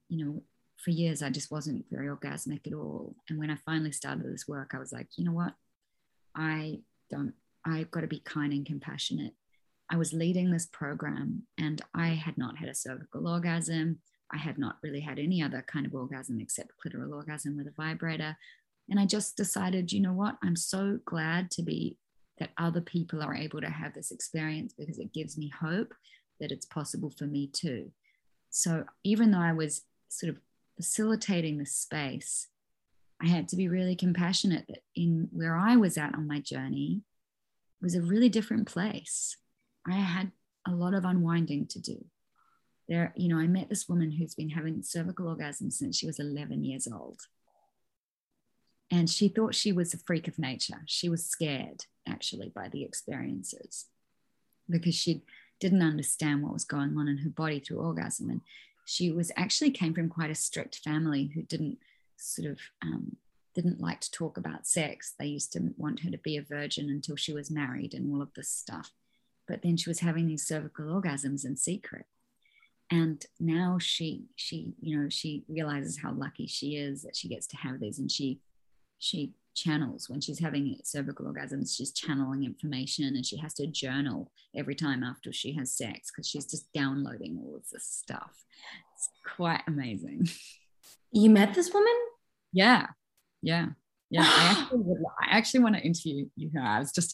You 0.10 0.26
know, 0.26 0.44
for 0.78 0.92
years 0.92 1.22
I 1.22 1.30
just 1.30 1.52
wasn't 1.52 1.86
very 1.92 2.08
orgasmic 2.08 2.68
at 2.68 2.74
all. 2.74 3.16
And 3.30 3.38
when 3.40 3.50
I 3.50 3.58
finally 3.66 3.92
started 3.92 4.26
this 4.26 4.48
work, 4.48 4.72
I 4.74 4.80
was 4.80 4.92
like, 4.92 5.08
you 5.16 5.26
know 5.26 5.34
what? 5.34 5.54
I 6.36 6.80
don't 7.10 7.34
I've 7.66 7.92
got 7.92 8.02
to 8.02 8.08
be 8.08 8.20
kind 8.20 8.54
and 8.54 8.66
compassionate. 8.66 9.34
I 9.90 9.98
was 9.98 10.14
leading 10.14 10.52
this 10.52 10.66
program 10.66 11.44
and 11.58 11.82
I 11.94 12.10
had 12.10 12.38
not 12.38 12.58
had 12.58 12.70
a 12.70 12.76
cervical 12.76 13.28
orgasm. 13.28 14.00
I 14.34 14.38
had 14.38 14.58
not 14.58 14.78
really 14.82 15.02
had 15.02 15.20
any 15.20 15.44
other 15.44 15.64
kind 15.68 15.86
of 15.86 15.94
orgasm 15.94 16.40
except 16.40 16.72
clitoral 16.84 17.14
orgasm 17.14 17.58
with 17.58 17.68
a 17.68 17.74
vibrator. 17.76 18.38
And 18.90 19.00
I 19.00 19.06
just 19.06 19.38
decided, 19.38 19.92
you 19.92 20.02
know 20.02 20.14
what? 20.14 20.38
I'm 20.44 20.56
so 20.56 21.00
glad 21.06 21.50
to 21.52 21.64
be 21.64 21.98
that 22.40 22.52
other 22.58 22.82
people 22.82 23.22
are 23.22 23.36
able 23.36 23.62
to 23.62 23.70
have 23.70 23.94
this 23.94 24.12
experience 24.12 24.74
because 24.78 25.00
it 25.00 25.14
gives 25.14 25.38
me 25.38 25.52
hope 25.62 25.94
that 26.40 26.52
it's 26.52 26.66
possible 26.66 27.10
for 27.10 27.26
me 27.26 27.48
too. 27.48 27.92
So 28.50 28.86
even 29.04 29.32
though 29.32 29.40
I 29.40 29.54
was 29.54 29.84
sort 30.10 30.32
of 30.32 30.40
facilitating 30.76 31.58
the 31.58 31.66
space, 31.66 32.48
I 33.22 33.28
had 33.28 33.48
to 33.50 33.56
be 33.56 33.70
really 33.70 33.96
compassionate 33.96 34.66
that 34.68 34.84
in 34.96 35.30
where 35.32 35.56
I 35.56 35.76
was 35.78 35.98
at 35.98 36.16
on 36.16 36.28
my 36.28 36.40
journey 36.40 37.02
was 37.82 37.96
a 37.96 38.02
really 38.02 38.30
different 38.30 38.68
place. 38.68 39.38
I 39.88 39.94
had 39.94 40.32
a 40.68 40.72
lot 40.72 40.94
of 40.94 41.06
unwinding 41.06 41.68
to 41.68 41.80
do. 41.80 42.06
There, 42.90 43.14
you 43.16 43.30
know, 43.30 43.38
I 43.38 43.48
met 43.48 43.70
this 43.70 43.88
woman 43.88 44.12
who's 44.12 44.36
been 44.36 44.50
having 44.50 44.82
cervical 44.84 45.34
orgasms 45.34 45.74
since 45.74 45.98
she 45.98 46.08
was 46.08 46.20
11 46.20 46.64
years 46.64 46.88
old. 46.92 47.22
And 48.92 49.10
she 49.10 49.30
thought 49.30 49.56
she 49.56 49.72
was 49.72 49.94
a 49.94 49.98
freak 49.98 50.28
of 50.28 50.38
nature. 50.38 50.82
She 50.86 51.08
was 51.08 51.26
scared, 51.26 51.86
actually, 52.06 52.52
by 52.54 52.68
the 52.68 52.84
experiences 52.84 53.86
because 54.70 54.96
she 54.96 55.24
didn't 55.60 55.82
understand 55.82 56.44
what 56.44 56.54
was 56.54 56.66
going 56.66 56.98
on 56.98 57.08
in 57.08 57.18
her 57.20 57.30
body 57.30 57.60
through 57.60 57.80
orgasm. 57.80 58.30
And 58.30 58.42
she 58.86 59.12
was 59.12 59.32
actually 59.38 59.72
came 59.72 59.94
from 59.94 60.10
quite 60.10 60.32
a 60.32 60.36
strict 60.36 60.80
family 60.80 61.32
who 61.34 61.44
didn't 61.44 61.78
sort 62.18 62.52
of 62.52 62.60
um, 62.82 63.16
didn't 63.54 63.80
like 63.80 64.02
to 64.02 64.12
talk 64.12 64.38
about 64.38 64.68
sex. 64.68 65.14
They 65.18 65.28
used 65.28 65.54
to 65.54 65.74
want 65.78 66.02
her 66.02 66.12
to 66.12 66.18
be 66.18 66.38
a 66.38 66.42
virgin 66.42 66.90
until 66.90 67.16
she 67.16 67.34
was 67.34 67.52
married 67.52 67.94
and 67.94 68.14
all 68.14 68.22
of 68.22 68.34
this 68.34 68.50
stuff. 68.50 68.92
But 69.48 69.62
then 69.62 69.78
she 69.78 69.90
was 69.90 70.00
having 70.00 70.28
these 70.28 70.48
cervical 70.48 70.86
orgasms 70.86 71.46
in 71.46 71.58
secret. 71.58 72.06
And 72.90 73.26
now 73.40 73.78
she 73.80 74.26
she 74.36 74.74
you 74.82 75.00
know 75.00 75.10
she 75.10 75.46
realizes 75.48 76.00
how 76.00 76.12
lucky 76.12 76.48
she 76.48 76.76
is 76.76 77.04
that 77.04 77.16
she 77.16 77.30
gets 77.30 77.48
to 77.48 77.58
have 77.58 77.80
these 77.80 78.00
and 78.00 78.12
she 78.12 78.40
she 79.02 79.34
channels 79.54 80.10
when 80.10 80.22
she's 80.22 80.40
having 80.40 80.78
cervical 80.84 81.26
orgasms 81.26 81.76
she's 81.76 81.92
channeling 81.92 82.46
information 82.46 83.16
and 83.16 83.26
she 83.26 83.36
has 83.38 83.54
to 83.54 83.68
journal 83.68 84.32
every 84.56 84.76
time 84.76 85.04
after 85.04 85.34
she 85.34 85.54
has 85.54 85.76
sex 85.76 86.10
because 86.10 86.28
she's 86.28 86.46
just 86.46 86.72
downloading 86.72 87.38
all 87.44 87.56
of 87.56 87.64
this 87.70 87.86
stuff. 87.86 88.46
It's 88.96 89.10
quite 89.36 89.62
amazing. 89.68 90.30
You 91.14 91.30
met 91.30 91.54
this 91.54 91.74
woman? 91.74 91.94
Yeah. 92.54 92.88
Yeah. 93.42 93.72
Yeah. 94.10 94.22
I 94.24 94.62
actually, 94.62 94.80
would, 94.80 94.98
I 95.22 95.38
actually 95.38 95.60
want 95.60 95.76
to 95.76 95.82
interview 95.82 96.28
you 96.38 96.52
i 96.58 96.80
was 96.80 96.94
just 96.94 97.14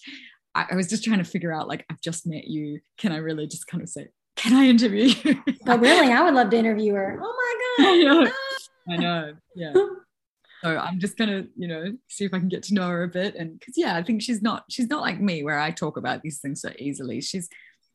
I, 0.53 0.67
I 0.70 0.75
was 0.75 0.88
just 0.88 1.03
trying 1.03 1.17
to 1.17 1.24
figure 1.24 1.51
out 1.51 1.67
like 1.67 1.84
i've 1.89 2.00
just 2.01 2.27
met 2.27 2.46
you. 2.46 2.79
Can 3.00 3.12
i 3.12 3.17
really 3.17 3.48
just 3.48 3.65
kind 3.65 3.82
of 3.82 3.89
say 3.89 4.10
can 4.36 4.53
i 4.53 4.67
interview 4.67 5.15
you? 5.24 5.44
Oh 5.65 5.79
really 5.79 6.13
i 6.13 6.22
would 6.24 6.36
love 6.36 6.51
to 6.51 6.58
interview 6.58 6.94
her. 6.94 7.20
Oh 7.20 7.75
my 7.79 7.86
god. 7.86 7.89
I 7.89 7.98
know, 8.03 8.27
ah. 8.27 8.94
I 8.94 8.98
know. 8.98 9.34
yeah 9.56 9.74
so 10.64 10.78
i'm 10.78 11.00
just 11.00 11.18
gonna 11.18 11.46
you 11.56 11.68
know 11.68 11.94
see 12.08 12.26
if 12.26 12.34
i 12.34 12.40
can 12.40 12.48
get 12.48 12.64
to 12.64 12.74
know 12.74 12.88
her 12.88 13.04
a 13.04 13.08
bit. 13.08 13.36
And 13.36 13.60
because 13.60 13.78
yeah 13.78 13.96
i 13.96 14.04
think 14.04 14.22
she's 14.22 14.42
not 14.42 14.66
she's 14.70 14.90
not 14.90 15.02
like 15.02 15.20
me 15.20 15.44
where 15.44 15.60
i 15.60 15.72
talk 15.72 15.98
about 15.98 16.22
these 16.22 16.40
things 16.40 16.62
so 16.62 16.72
easily. 16.78 17.22
She's 17.22 17.50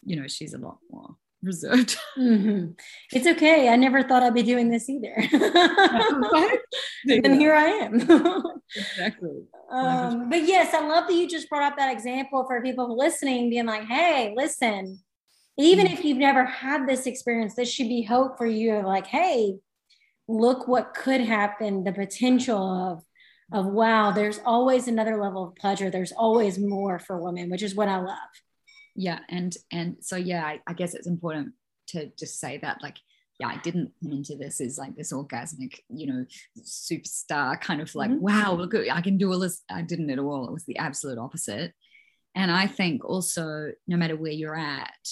you 0.05 0.21
know 0.21 0.29
she's 0.29 0.55
a 0.55 0.59
lot 0.59 0.79
more 0.91 1.17
reserved. 1.43 1.97
Mm-hmm. 2.17 2.73
it's 3.13 3.27
okay. 3.27 3.69
I 3.69 3.77
never 3.77 4.03
thought 4.03 4.23
i'd 4.23 4.35
be 4.35 4.43
doing 4.43 4.71
this 4.71 4.89
either. 4.89 5.15
And 7.09 7.35
here 7.35 7.55
i 7.55 7.65
am. 7.65 7.95
Exactly. 8.77 9.43
Um, 9.71 10.31
but 10.31 10.45
yes 10.47 10.73
i 10.75 10.87
love 10.87 11.09
that 11.09 11.15
you 11.15 11.29
just 11.29 11.49
brought 11.49 11.65
up 11.65 11.79
that 11.79 11.93
example 11.93 12.45
for 12.47 12.63
people 12.63 12.97
listening 12.97 13.51
being 13.51 13.67
like 13.67 13.85
hey 13.85 14.35
listen 14.37 15.01
even 15.59 15.87
mm-hmm. 15.87 15.95
if 15.95 16.05
you've 16.05 16.19
never 16.19 16.45
had 16.45 16.87
this 16.87 17.07
experience 17.07 17.55
this 17.55 17.71
should 17.71 17.89
be 17.89 18.03
hope 18.03 18.39
for 18.39 18.47
you 18.47 18.75
of 18.77 18.85
like 18.85 19.07
hey 19.07 19.55
look 20.33 20.69
what 20.69 20.95
could 20.95 21.21
happen, 21.21 21.85
the 21.85 21.93
potential 21.93 22.59
of 22.59 23.05
of 23.53 23.67
wow, 23.67 24.13
there's 24.13 24.41
always 24.47 24.89
another 24.89 25.23
level 25.23 25.49
of 25.49 25.57
pleasure. 25.57 25.91
There's 25.91 26.13
always 26.13 26.59
more 26.59 26.99
for 26.99 27.21
women, 27.21 27.51
which 27.51 27.63
is 27.63 27.75
what 27.75 27.89
I 27.89 27.99
love. 27.99 28.17
Yeah, 28.95 29.21
and 29.29 29.55
and 29.71 29.97
so 30.01 30.17
yeah, 30.17 30.45
I, 30.45 30.61
I 30.67 30.73
guess 30.73 30.95
it's 30.95 31.07
important 31.07 31.53
to 31.89 32.11
just 32.19 32.41
say 32.41 32.59
that 32.63 32.79
like 32.83 32.97
yeah, 33.39 33.49
I 33.49 33.57
didn't 33.57 33.93
come 34.03 34.13
into 34.13 34.37
this 34.37 34.61
as 34.61 34.79
like 34.79 34.95
this 34.95 35.13
orgasmic, 35.13 35.81
you 35.89 36.07
know, 36.07 36.25
superstar 36.61 37.61
kind 37.61 37.81
of 37.81 37.93
like, 37.95 38.11
mm-hmm. 38.11 38.21
wow, 38.21 38.55
look, 38.55 38.73
I 38.75 39.01
can 39.01 39.19
do 39.19 39.33
all 39.33 39.41
this. 39.41 39.63
I 39.69 39.83
didn't 39.83 40.11
at 40.11 40.19
all. 40.19 40.47
It 40.47 40.53
was 40.53 40.65
the 40.65 40.77
absolute 40.77 41.19
opposite. 41.19 41.73
And 42.37 42.51
I 42.51 42.67
think 42.67 43.05
also, 43.05 43.73
no 43.89 43.97
matter 43.97 44.17
where 44.17 44.33
you're 44.33 44.57
at, 44.57 45.09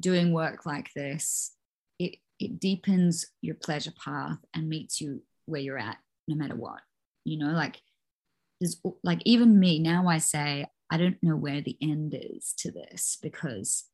doing 0.00 0.32
work 0.32 0.64
like 0.64 0.90
this, 0.94 1.52
it 2.38 2.60
deepens 2.60 3.26
your 3.40 3.54
pleasure 3.54 3.92
path 4.02 4.38
and 4.54 4.68
meets 4.68 5.00
you 5.00 5.22
where 5.46 5.60
you're 5.60 5.78
at 5.78 5.98
no 6.26 6.36
matter 6.36 6.54
what 6.54 6.80
you 7.24 7.38
know 7.38 7.52
like 7.52 7.80
there's 8.60 8.80
like 9.02 9.20
even 9.24 9.58
me 9.58 9.78
now 9.78 10.06
i 10.08 10.18
say 10.18 10.66
i 10.90 10.96
don't 10.96 11.22
know 11.22 11.36
where 11.36 11.60
the 11.60 11.76
end 11.80 12.14
is 12.18 12.54
to 12.56 12.70
this 12.70 13.18
because 13.22 13.84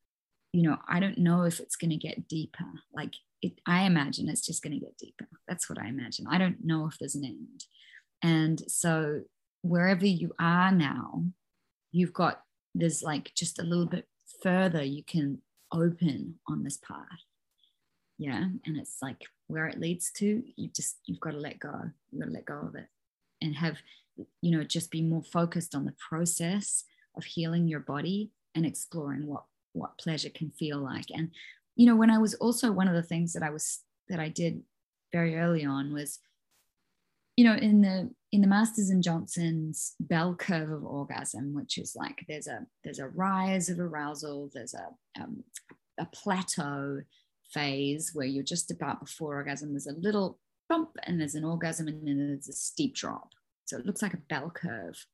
you 0.52 0.62
know 0.62 0.76
i 0.88 1.00
don't 1.00 1.18
know 1.18 1.42
if 1.42 1.60
it's 1.60 1.76
going 1.76 1.90
to 1.90 1.96
get 1.96 2.28
deeper. 2.28 2.64
Like 2.92 3.14
it, 3.42 3.60
i 3.66 3.82
imagine 3.82 4.28
it's 4.28 4.46
just 4.46 4.62
going 4.62 4.72
to 4.72 4.84
get 4.84 4.96
deeper. 4.96 5.28
That's 5.48 5.68
what 5.68 5.78
i 5.78 5.88
imagine. 5.88 6.26
I 6.28 6.38
don't 6.38 6.64
know 6.64 6.86
if 6.86 6.96
there's 6.98 7.16
an 7.16 7.24
end. 7.24 7.64
And 8.22 8.62
so 8.70 9.22
wherever 9.62 10.06
you 10.06 10.32
are 10.38 10.70
now 10.70 11.24
you've 11.90 12.12
got 12.12 12.42
there's 12.74 13.02
like 13.02 13.32
just 13.34 13.58
a 13.58 13.62
little 13.62 13.86
bit 13.86 14.06
further 14.42 14.82
you 14.82 15.02
can 15.02 15.38
open 15.72 16.34
on 16.46 16.62
this 16.62 16.76
path 16.76 17.24
yeah 18.18 18.44
and 18.64 18.76
it's 18.76 18.98
like 19.02 19.22
where 19.48 19.66
it 19.66 19.80
leads 19.80 20.10
to 20.12 20.42
you 20.56 20.68
just 20.74 20.98
you've 21.06 21.20
got 21.20 21.32
to 21.32 21.38
let 21.38 21.58
go 21.58 21.90
you've 22.10 22.20
got 22.20 22.26
to 22.26 22.32
let 22.32 22.44
go 22.44 22.60
of 22.66 22.74
it 22.74 22.86
and 23.42 23.56
have 23.56 23.76
you 24.40 24.56
know 24.56 24.62
just 24.62 24.90
be 24.90 25.02
more 25.02 25.22
focused 25.22 25.74
on 25.74 25.84
the 25.84 25.94
process 26.08 26.84
of 27.16 27.24
healing 27.24 27.66
your 27.66 27.80
body 27.80 28.30
and 28.54 28.64
exploring 28.64 29.26
what 29.26 29.44
what 29.72 29.98
pleasure 29.98 30.30
can 30.30 30.50
feel 30.50 30.78
like. 30.78 31.06
And 31.12 31.30
you 31.76 31.86
know 31.86 31.96
when 31.96 32.10
i 32.10 32.18
was 32.18 32.34
also 32.34 32.70
one 32.70 32.88
of 32.88 32.94
the 32.94 33.02
things 33.02 33.32
that 33.32 33.42
i 33.42 33.50
was 33.50 33.80
that 34.08 34.20
i 34.20 34.28
did 34.28 34.62
very 35.12 35.36
early 35.36 35.64
on 35.64 35.92
was 35.92 36.20
you 37.36 37.44
know 37.44 37.54
in 37.54 37.80
the 37.80 38.10
in 38.32 38.40
the 38.40 38.46
masters 38.46 38.90
and 38.90 39.02
johnson's 39.02 39.94
bell 40.00 40.34
curve 40.34 40.70
of 40.70 40.84
orgasm 40.84 41.54
which 41.54 41.78
is 41.78 41.96
like 41.96 42.24
there's 42.28 42.46
a 42.46 42.60
there's 42.84 42.98
a 42.98 43.08
rise 43.08 43.68
of 43.68 43.80
arousal 43.80 44.50
there's 44.54 44.74
a 44.74 45.20
um, 45.20 45.42
a 45.98 46.06
plateau 46.06 47.00
phase 47.54 48.10
where 48.12 48.26
you're 48.26 48.42
just 48.42 48.70
about 48.70 49.00
before 49.00 49.36
orgasm, 49.36 49.70
there's 49.70 49.86
a 49.86 49.92
little 49.92 50.38
bump 50.68 50.90
and 51.04 51.20
there's 51.20 51.34
an 51.34 51.44
orgasm 51.44 51.88
and 51.88 52.06
then 52.06 52.18
there's 52.18 52.48
a 52.48 52.52
steep 52.52 52.94
drop. 52.94 53.30
So 53.64 53.78
it 53.78 53.86
looks 53.86 54.02
like 54.02 54.14
a 54.14 54.18
bell 54.18 54.50
curve. 54.50 55.06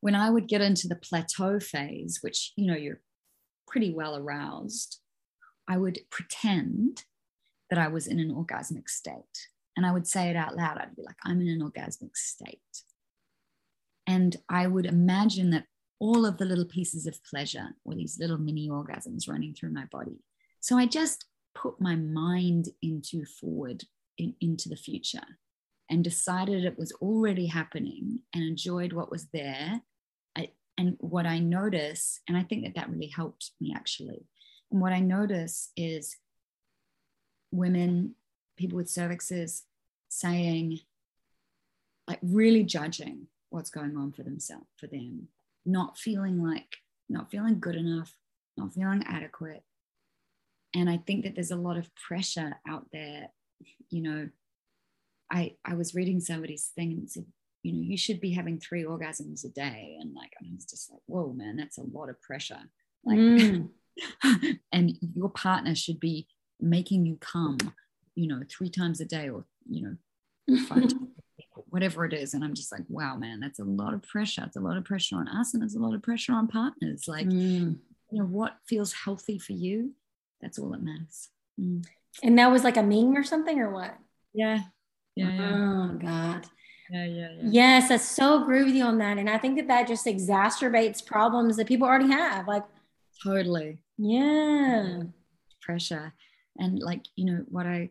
When 0.00 0.14
I 0.14 0.30
would 0.30 0.48
get 0.48 0.60
into 0.60 0.88
the 0.88 0.96
plateau 0.96 1.58
phase, 1.60 2.18
which, 2.22 2.52
you 2.56 2.66
know, 2.66 2.76
you're 2.76 3.00
pretty 3.66 3.92
well 3.92 4.16
aroused, 4.16 5.00
I 5.68 5.76
would 5.76 5.98
pretend 6.10 7.04
that 7.68 7.78
I 7.78 7.88
was 7.88 8.06
in 8.06 8.18
an 8.18 8.34
orgasmic 8.34 8.88
state. 8.88 9.48
And 9.76 9.86
I 9.86 9.92
would 9.92 10.06
say 10.06 10.28
it 10.30 10.36
out 10.36 10.56
loud. 10.56 10.78
I'd 10.78 10.96
be 10.96 11.02
like, 11.02 11.16
I'm 11.24 11.40
in 11.40 11.48
an 11.48 11.60
orgasmic 11.60 12.16
state. 12.16 12.58
And 14.06 14.36
I 14.48 14.66
would 14.66 14.86
imagine 14.86 15.50
that 15.50 15.66
all 16.00 16.26
of 16.26 16.38
the 16.38 16.44
little 16.44 16.64
pieces 16.64 17.06
of 17.06 17.22
pleasure 17.22 17.68
or 17.84 17.94
these 17.94 18.18
little 18.18 18.38
mini 18.38 18.68
orgasms 18.68 19.28
running 19.28 19.54
through 19.54 19.72
my 19.72 19.84
body 19.92 20.18
so 20.60 20.78
I 20.78 20.86
just 20.86 21.24
put 21.54 21.80
my 21.80 21.96
mind 21.96 22.68
into 22.82 23.24
forward 23.24 23.84
in, 24.18 24.34
into 24.40 24.68
the 24.68 24.76
future 24.76 25.26
and 25.88 26.04
decided 26.04 26.64
it 26.64 26.78
was 26.78 26.92
already 27.00 27.46
happening 27.46 28.20
and 28.34 28.44
enjoyed 28.44 28.92
what 28.92 29.10
was 29.10 29.26
there. 29.32 29.80
I, 30.36 30.50
and 30.78 30.96
what 31.00 31.26
I 31.26 31.40
notice, 31.40 32.20
and 32.28 32.36
I 32.36 32.44
think 32.44 32.64
that 32.64 32.74
that 32.76 32.90
really 32.90 33.08
helped 33.14 33.50
me 33.60 33.74
actually. 33.74 34.26
And 34.70 34.80
what 34.80 34.92
I 34.92 35.00
notice 35.00 35.70
is 35.76 36.16
women, 37.50 38.14
people 38.56 38.76
with 38.76 38.86
cervixes 38.86 39.62
saying, 40.08 40.78
like 42.06 42.20
really 42.22 42.62
judging 42.62 43.26
what's 43.48 43.70
going 43.70 43.96
on 43.96 44.12
for 44.12 44.22
themselves, 44.22 44.66
for 44.76 44.86
them, 44.86 45.28
not 45.66 45.98
feeling 45.98 46.42
like, 46.42 46.76
not 47.08 47.30
feeling 47.30 47.58
good 47.58 47.74
enough, 47.74 48.14
not 48.56 48.72
feeling 48.74 49.02
adequate, 49.06 49.64
and 50.74 50.88
i 50.88 50.96
think 51.06 51.24
that 51.24 51.34
there's 51.34 51.50
a 51.50 51.56
lot 51.56 51.76
of 51.76 51.94
pressure 51.94 52.56
out 52.68 52.86
there 52.92 53.28
you 53.90 54.02
know 54.02 54.28
i 55.30 55.54
i 55.64 55.74
was 55.74 55.94
reading 55.94 56.20
somebody's 56.20 56.70
thing 56.74 56.92
and 56.92 57.10
said 57.10 57.24
you 57.62 57.72
know 57.72 57.80
you 57.82 57.96
should 57.96 58.20
be 58.20 58.32
having 58.32 58.58
three 58.58 58.84
orgasms 58.84 59.44
a 59.44 59.48
day. 59.48 59.96
And 60.00 60.14
like 60.14 60.32
i 60.40 60.46
was 60.54 60.64
just 60.64 60.90
like 60.90 61.00
whoa 61.06 61.32
man 61.32 61.56
that's 61.56 61.78
a 61.78 61.82
lot 61.82 62.08
of 62.08 62.20
pressure. 62.20 62.60
Like 63.04 63.18
mm. 63.18 63.68
and 64.72 64.92
your 65.14 65.28
partner 65.30 65.74
should 65.74 66.00
be 66.00 66.26
making 66.60 67.06
you 67.06 67.16
come 67.20 67.58
you 68.14 68.28
know 68.28 68.42
three 68.50 68.70
times 68.70 69.00
a 69.00 69.04
day 69.04 69.28
or 69.28 69.44
you 69.68 69.82
know 70.48 70.56
five 70.68 70.88
times 70.88 71.08
whatever 71.68 72.04
it 72.04 72.12
is. 72.12 72.34
And 72.34 72.44
i'm 72.44 72.54
just 72.54 72.72
like 72.72 72.84
wow 72.88 73.16
man 73.16 73.40
that's 73.40 73.58
a 73.58 73.64
lot 73.64 73.94
of 73.94 74.02
pressure. 74.02 74.44
It's 74.46 74.56
a 74.56 74.60
lot 74.60 74.76
of 74.76 74.84
pressure 74.84 75.16
on 75.16 75.28
us 75.28 75.52
and 75.52 75.62
there's 75.62 75.74
a 75.74 75.80
lot 75.80 75.94
of 75.94 76.02
pressure 76.02 76.32
on 76.32 76.48
partners. 76.48 77.04
Like 77.06 77.26
mm. 77.26 77.76
you 78.10 78.18
know 78.18 78.26
what 78.26 78.56
feels 78.66 78.92
healthy 78.92 79.38
for 79.38 79.52
you 79.52 79.92
that's 80.40 80.58
all 80.58 80.70
that 80.70 80.82
matters 80.82 81.28
mm. 81.60 81.84
and 82.22 82.38
that 82.38 82.50
was 82.50 82.64
like 82.64 82.76
a 82.76 82.82
meme 82.82 83.16
or 83.16 83.24
something 83.24 83.58
or 83.58 83.70
what 83.70 83.96
yeah 84.32 84.60
yeah, 85.16 85.30
yeah. 85.30 85.50
oh 85.52 85.98
god 86.00 86.46
yeah, 86.90 87.04
yeah, 87.04 87.28
yeah. 87.36 87.42
Yes, 87.44 87.90
I 87.90 87.98
so 87.98 88.42
agree 88.42 88.64
with 88.64 88.74
you 88.74 88.84
on 88.84 88.98
that. 88.98 89.16
And 89.16 89.30
I 89.30 89.38
think 89.38 89.56
that 89.56 89.68
that 89.68 89.86
just 89.86 90.06
exacerbates 90.06 91.04
problems 91.04 91.56
that 91.56 91.68
people 91.68 91.86
already 91.86 92.10
have. 92.10 92.48
Like, 92.48 92.64
totally. 93.22 93.78
Yeah. 93.96 95.04
Pressure. 95.62 96.12
And 96.58 96.80
like, 96.80 97.04
you 97.14 97.26
know, 97.26 97.44
what 97.48 97.66
I, 97.66 97.90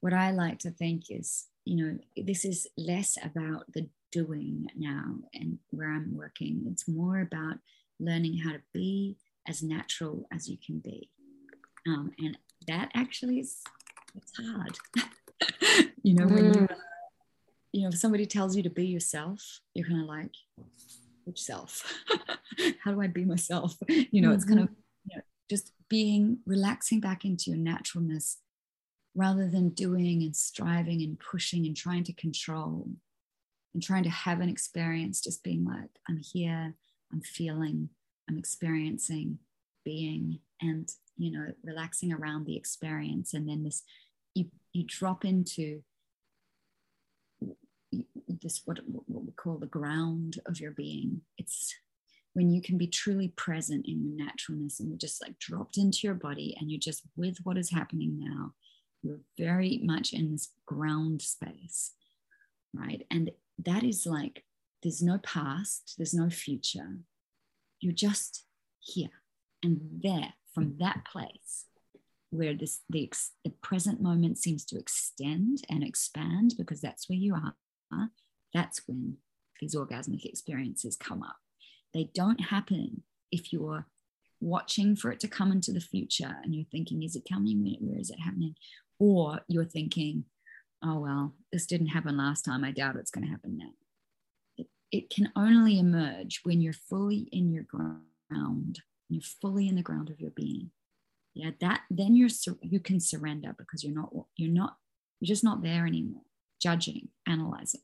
what 0.00 0.12
I 0.12 0.32
like 0.32 0.58
to 0.60 0.70
think 0.70 1.04
is, 1.08 1.46
you 1.64 1.76
know, 1.76 1.98
this 2.16 2.44
is 2.44 2.66
less 2.76 3.16
about 3.22 3.72
the 3.72 3.88
doing 4.10 4.66
now 4.76 5.18
and 5.32 5.58
where 5.70 5.90
I'm 5.90 6.16
working. 6.16 6.64
It's 6.66 6.88
more 6.88 7.20
about 7.20 7.58
learning 8.00 8.38
how 8.38 8.52
to 8.52 8.60
be 8.72 9.16
as 9.46 9.62
natural 9.62 10.26
as 10.32 10.48
you 10.48 10.56
can 10.64 10.80
be. 10.80 11.10
Um, 11.86 12.12
and 12.18 12.38
that 12.68 12.90
actually 12.94 13.40
is, 13.40 13.62
it's 14.14 14.32
hard. 14.36 14.78
you 16.02 16.14
know, 16.14 16.26
when 16.26 16.52
mm. 16.52 16.60
you 16.60 16.68
you 17.72 17.82
know, 17.82 17.88
if 17.88 17.98
somebody 17.98 18.26
tells 18.26 18.54
you 18.54 18.62
to 18.62 18.70
be 18.70 18.86
yourself, 18.86 19.60
you're 19.74 19.86
kind 19.86 20.02
of 20.02 20.06
like, 20.06 20.34
which 21.24 21.40
self? 21.40 22.04
How 22.84 22.92
do 22.92 23.00
I 23.00 23.06
be 23.06 23.24
myself? 23.24 23.76
You 23.88 24.20
know, 24.20 24.28
mm-hmm. 24.28 24.34
it's 24.34 24.44
kind 24.44 24.60
of 24.60 24.66
mm-hmm. 24.66 25.10
you 25.10 25.16
know, 25.16 25.22
just 25.48 25.72
being 25.88 26.38
relaxing 26.46 27.00
back 27.00 27.24
into 27.24 27.50
your 27.50 27.58
naturalness 27.58 28.38
rather 29.14 29.48
than 29.48 29.70
doing 29.70 30.22
and 30.22 30.36
striving 30.36 31.02
and 31.02 31.18
pushing 31.18 31.66
and 31.66 31.76
trying 31.76 32.04
to 32.04 32.12
control 32.12 32.88
and 33.74 33.82
trying 33.82 34.02
to 34.02 34.10
have 34.10 34.40
an 34.40 34.48
experience, 34.48 35.22
just 35.22 35.42
being 35.42 35.64
like, 35.64 35.90
I'm 36.08 36.18
here, 36.18 36.74
I'm 37.10 37.22
feeling, 37.22 37.88
I'm 38.28 38.36
experiencing, 38.36 39.38
being, 39.84 40.40
and 40.60 40.88
you 41.16 41.30
know, 41.30 41.52
relaxing 41.62 42.12
around 42.12 42.46
the 42.46 42.56
experience. 42.56 43.34
And 43.34 43.48
then 43.48 43.64
this 43.64 43.82
you 44.34 44.46
you 44.72 44.84
drop 44.86 45.24
into 45.24 45.82
this 48.26 48.62
what, 48.64 48.78
what 48.86 49.24
we 49.24 49.32
call 49.32 49.58
the 49.58 49.66
ground 49.66 50.40
of 50.46 50.60
your 50.60 50.72
being. 50.72 51.22
It's 51.38 51.74
when 52.34 52.50
you 52.50 52.62
can 52.62 52.78
be 52.78 52.86
truly 52.86 53.28
present 53.28 53.86
in 53.86 54.02
your 54.02 54.26
naturalness 54.26 54.80
and 54.80 54.88
you're 54.88 54.98
just 54.98 55.20
like 55.20 55.38
dropped 55.38 55.76
into 55.76 56.00
your 56.04 56.14
body 56.14 56.56
and 56.58 56.70
you're 56.70 56.80
just 56.80 57.02
with 57.14 57.36
what 57.42 57.58
is 57.58 57.70
happening 57.70 58.18
now 58.18 58.54
you're 59.02 59.20
very 59.36 59.78
much 59.84 60.14
in 60.14 60.32
this 60.32 60.48
ground 60.64 61.20
space 61.20 61.92
right? 62.74 63.06
And 63.10 63.30
that 63.64 63.84
is 63.84 64.06
like 64.06 64.44
there's 64.82 65.02
no 65.02 65.18
past 65.18 65.94
there's 65.96 66.14
no 66.14 66.30
future. 66.30 66.98
You're 67.80 67.92
just 67.92 68.44
here 68.80 69.21
and 69.62 69.80
there 70.02 70.34
from 70.54 70.76
that 70.78 71.04
place 71.04 71.66
where 72.30 72.54
this 72.54 72.80
the, 72.88 73.10
the 73.44 73.50
present 73.62 74.00
moment 74.00 74.38
seems 74.38 74.64
to 74.64 74.78
extend 74.78 75.62
and 75.68 75.84
expand 75.84 76.54
because 76.56 76.80
that's 76.80 77.08
where 77.08 77.18
you 77.18 77.34
are 77.34 77.54
that's 78.52 78.82
when 78.86 79.16
these 79.60 79.74
orgasmic 79.74 80.24
experiences 80.24 80.96
come 80.96 81.22
up. 81.22 81.36
They 81.94 82.10
don't 82.14 82.40
happen 82.40 83.02
if 83.30 83.52
you're 83.52 83.86
watching 84.40 84.96
for 84.96 85.10
it 85.10 85.20
to 85.20 85.28
come 85.28 85.52
into 85.52 85.72
the 85.72 85.80
future 85.80 86.36
and 86.42 86.54
you're 86.54 86.66
thinking, 86.70 87.02
is 87.02 87.16
it 87.16 87.28
coming? 87.30 87.76
Where 87.80 87.98
is 87.98 88.10
it 88.10 88.20
happening? 88.20 88.54
Or 88.98 89.40
you're 89.48 89.64
thinking, 89.64 90.24
oh, 90.84 91.00
well, 91.00 91.34
this 91.52 91.66
didn't 91.66 91.88
happen 91.88 92.16
last 92.16 92.44
time. 92.44 92.64
I 92.64 92.72
doubt 92.72 92.96
it's 92.96 93.10
going 93.10 93.24
to 93.24 93.30
happen 93.30 93.58
now. 93.58 93.70
It, 94.58 94.66
it 94.90 95.10
can 95.10 95.30
only 95.36 95.78
emerge 95.78 96.40
when 96.42 96.60
you're 96.60 96.72
fully 96.72 97.28
in 97.30 97.52
your 97.52 97.64
ground, 97.64 98.80
you're 99.14 99.22
fully 99.22 99.68
in 99.68 99.76
the 99.76 99.82
ground 99.82 100.10
of 100.10 100.20
your 100.20 100.30
being. 100.30 100.70
Yeah, 101.34 101.50
that 101.60 101.82
then 101.90 102.14
you're 102.14 102.28
you 102.60 102.80
can 102.80 103.00
surrender 103.00 103.54
because 103.56 103.82
you're 103.82 103.94
not 103.94 104.10
you're 104.36 104.52
not 104.52 104.76
you're 105.20 105.28
just 105.28 105.44
not 105.44 105.62
there 105.62 105.86
anymore, 105.86 106.22
judging, 106.60 107.08
analyzing. 107.26 107.80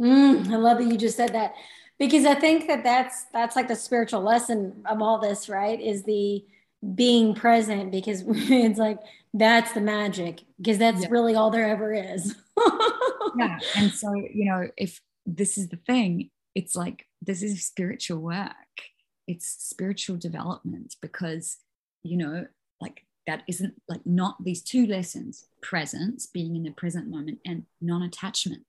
Mm, 0.00 0.50
I 0.50 0.56
love 0.56 0.78
that 0.78 0.86
you 0.86 0.98
just 0.98 1.16
said 1.16 1.32
that 1.32 1.54
because 1.98 2.26
I 2.26 2.34
think 2.34 2.66
that 2.66 2.84
that's 2.84 3.24
that's 3.32 3.56
like 3.56 3.68
the 3.68 3.76
spiritual 3.76 4.20
lesson 4.20 4.82
of 4.84 5.00
all 5.00 5.18
this, 5.18 5.48
right? 5.48 5.80
Is 5.80 6.02
the 6.04 6.44
being 6.94 7.34
present 7.34 7.90
because 7.90 8.24
it's 8.26 8.78
like 8.78 8.98
that's 9.32 9.72
the 9.72 9.80
magic 9.80 10.42
because 10.58 10.78
that's 10.78 11.02
yeah. 11.02 11.08
really 11.10 11.34
all 11.34 11.50
there 11.50 11.68
ever 11.68 11.94
is. 11.94 12.36
yeah, 13.38 13.58
and 13.76 13.90
so 13.90 14.12
you 14.14 14.44
know, 14.44 14.68
if 14.76 15.00
this 15.24 15.56
is 15.56 15.68
the 15.68 15.78
thing, 15.86 16.30
it's 16.54 16.76
like 16.76 17.06
this 17.22 17.42
is 17.42 17.64
spiritual 17.64 18.18
work. 18.18 18.52
It's 19.26 19.46
spiritual 19.46 20.16
development 20.16 20.96
because 21.00 21.58
you 22.06 22.16
know, 22.16 22.46
like 22.80 23.04
that 23.26 23.42
isn't 23.48 23.74
like 23.88 24.04
not 24.06 24.36
these 24.42 24.62
two 24.62 24.86
lessons 24.86 25.46
presence 25.62 26.26
being 26.26 26.56
in 26.56 26.62
the 26.62 26.70
present 26.70 27.08
moment 27.08 27.40
and 27.44 27.64
non-attachment. 27.80 28.64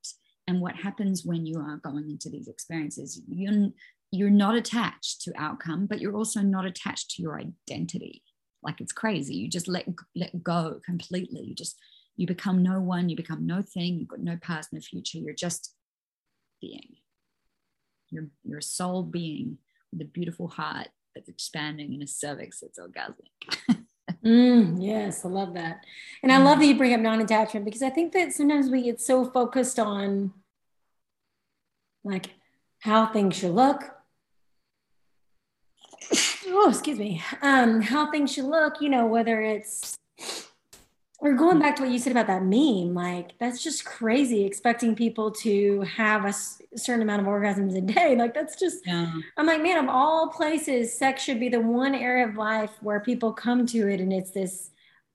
And 0.47 0.61
what 0.61 0.75
happens 0.75 1.25
when 1.25 1.45
you 1.45 1.59
are 1.59 1.77
going 1.77 2.09
into 2.09 2.29
these 2.29 2.47
experiences 2.47 3.21
you're 3.27 3.69
you're 4.11 4.29
not 4.29 4.55
attached 4.55 5.21
to 5.21 5.33
outcome 5.37 5.85
but 5.85 5.99
you're 5.99 6.15
also 6.15 6.41
not 6.41 6.65
attached 6.65 7.11
to 7.11 7.21
your 7.21 7.39
identity. 7.39 8.23
Like 8.63 8.81
it's 8.81 8.93
crazy. 8.93 9.35
You 9.35 9.49
just 9.49 9.67
let 9.67 9.87
let 10.15 10.43
go 10.43 10.79
completely. 10.85 11.41
You 11.41 11.55
just 11.55 11.77
you 12.15 12.25
become 12.25 12.63
no 12.63 12.79
one 12.79 13.09
you 13.09 13.15
become 13.15 13.45
no 13.45 13.61
thing 13.61 13.99
you've 13.99 14.07
got 14.07 14.19
no 14.19 14.37
past 14.41 14.73
no 14.73 14.79
future. 14.79 15.19
You're 15.19 15.33
just 15.33 15.75
being. 16.61 16.95
You're 18.09 18.27
you're 18.43 18.59
a 18.59 18.63
soul 18.63 19.03
being 19.03 19.57
a 19.99 20.05
beautiful 20.05 20.47
heart 20.47 20.89
that's 21.15 21.29
expanding 21.29 21.93
in 21.93 22.01
a 22.01 22.07
cervix 22.07 22.59
that's 22.59 22.79
orgasmic 22.79 23.77
Mm, 24.23 24.77
yes, 24.81 25.23
I 25.25 25.29
love 25.29 25.53
that. 25.53 25.85
And 26.23 26.31
I 26.31 26.37
love 26.37 26.59
that 26.59 26.65
you 26.65 26.77
bring 26.77 26.93
up 26.93 26.99
non 26.99 27.21
attachment 27.21 27.65
because 27.65 27.81
I 27.81 27.89
think 27.89 28.13
that 28.13 28.33
sometimes 28.33 28.69
we 28.69 28.81
get 28.81 28.99
so 28.99 29.25
focused 29.25 29.79
on 29.79 30.33
like 32.03 32.31
how 32.79 33.07
things 33.07 33.37
should 33.37 33.51
look. 33.51 33.83
Oh, 36.47 36.69
excuse 36.69 36.97
me. 36.97 37.21
Um, 37.41 37.81
how 37.81 38.09
things 38.09 38.33
should 38.33 38.45
look, 38.45 38.81
you 38.81 38.89
know, 38.89 39.05
whether 39.05 39.41
it's 39.41 39.97
or 41.19 41.33
going 41.33 41.57
back 41.57 41.75
to 41.75 41.83
what 41.83 41.91
you 41.91 41.97
said 41.97 42.11
about 42.11 42.27
that 42.27 42.43
meme, 42.43 42.93
like 42.93 43.37
that's 43.39 43.63
just 43.63 43.85
crazy 43.85 44.45
expecting 44.45 44.95
people 44.95 45.31
to 45.31 45.81
have 45.81 46.25
a 46.25 46.77
certain 46.77 47.01
amount 47.01 47.21
of 47.21 47.27
orgasms 47.27 47.75
a 47.75 47.81
day. 47.81 48.15
Like 48.15 48.35
that's 48.35 48.55
just, 48.59 48.85
yeah. 48.85 49.11
I'm 49.35 49.47
like, 49.47 49.63
man, 49.63 49.83
of 49.83 49.89
all 49.89 50.27
places, 50.27 50.95
sex 50.95 51.23
should 51.23 51.39
be 51.39 51.49
the 51.49 51.59
one 51.59 51.95
area 51.95 52.27
of 52.27 52.35
life 52.35 52.71
where 52.81 52.99
people 52.99 53.33
come 53.33 53.65
to 53.67 53.87
it 53.87 53.99
and 53.99 54.13
it's 54.13 54.31
this 54.31 54.69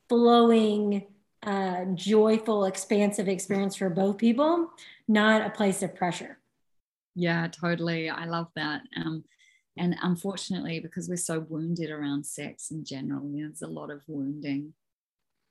flowing, 0.08 1.06
uh, 1.44 1.84
joyful, 1.94 2.64
expansive 2.64 3.28
experience 3.28 3.76
for 3.76 3.88
both 3.88 4.18
people, 4.18 4.70
not 5.06 5.46
a 5.46 5.50
place 5.50 5.84
of 5.84 5.94
pressure. 5.94 6.38
Yeah, 7.14 7.46
totally. 7.46 8.10
I 8.10 8.24
love 8.24 8.48
that. 8.56 8.82
Um, 8.96 9.22
and 9.76 9.94
unfortunately, 10.02 10.80
because 10.80 11.08
we're 11.08 11.16
so 11.16 11.40
wounded 11.40 11.90
around 11.90 12.26
sex 12.26 12.72
in 12.72 12.84
general, 12.84 13.30
you 13.30 13.42
know, 13.42 13.48
there's 13.48 13.62
a 13.62 13.68
lot 13.68 13.90
of 13.90 14.02
wounding 14.08 14.74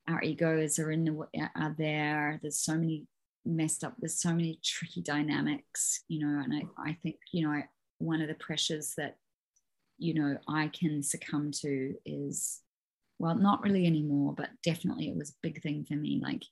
our 0.07 0.21
egos 0.21 0.79
are 0.79 0.91
in 0.91 1.05
the 1.05 1.27
are 1.55 1.75
there. 1.77 2.39
There's 2.41 2.59
so 2.59 2.75
many 2.75 3.07
messed 3.43 3.83
up 3.83 3.95
there's 3.97 4.21
so 4.21 4.29
many 4.29 4.59
tricky 4.63 5.01
dynamics 5.01 6.03
you 6.07 6.19
know 6.19 6.43
and 6.43 6.53
i, 6.53 6.89
I 6.89 6.95
think 7.01 7.15
you 7.31 7.43
know 7.47 7.59
one 7.97 8.21
of 8.21 8.27
the 8.27 8.35
pressures 8.35 8.93
that 8.97 9.17
you 9.97 10.13
know 10.13 10.37
i 10.47 10.67
can 10.67 11.01
succumb 11.01 11.49
to 11.61 11.95
is 12.05 12.59
well 13.17 13.33
not 13.33 13.63
really 13.63 13.87
anymore 13.87 14.35
but 14.37 14.51
definitely 14.63 15.09
it 15.09 15.17
was 15.17 15.31
a 15.31 15.41
big 15.41 15.59
thing 15.63 15.83
for 15.85 15.95
me 15.95 16.21
like 16.21 16.43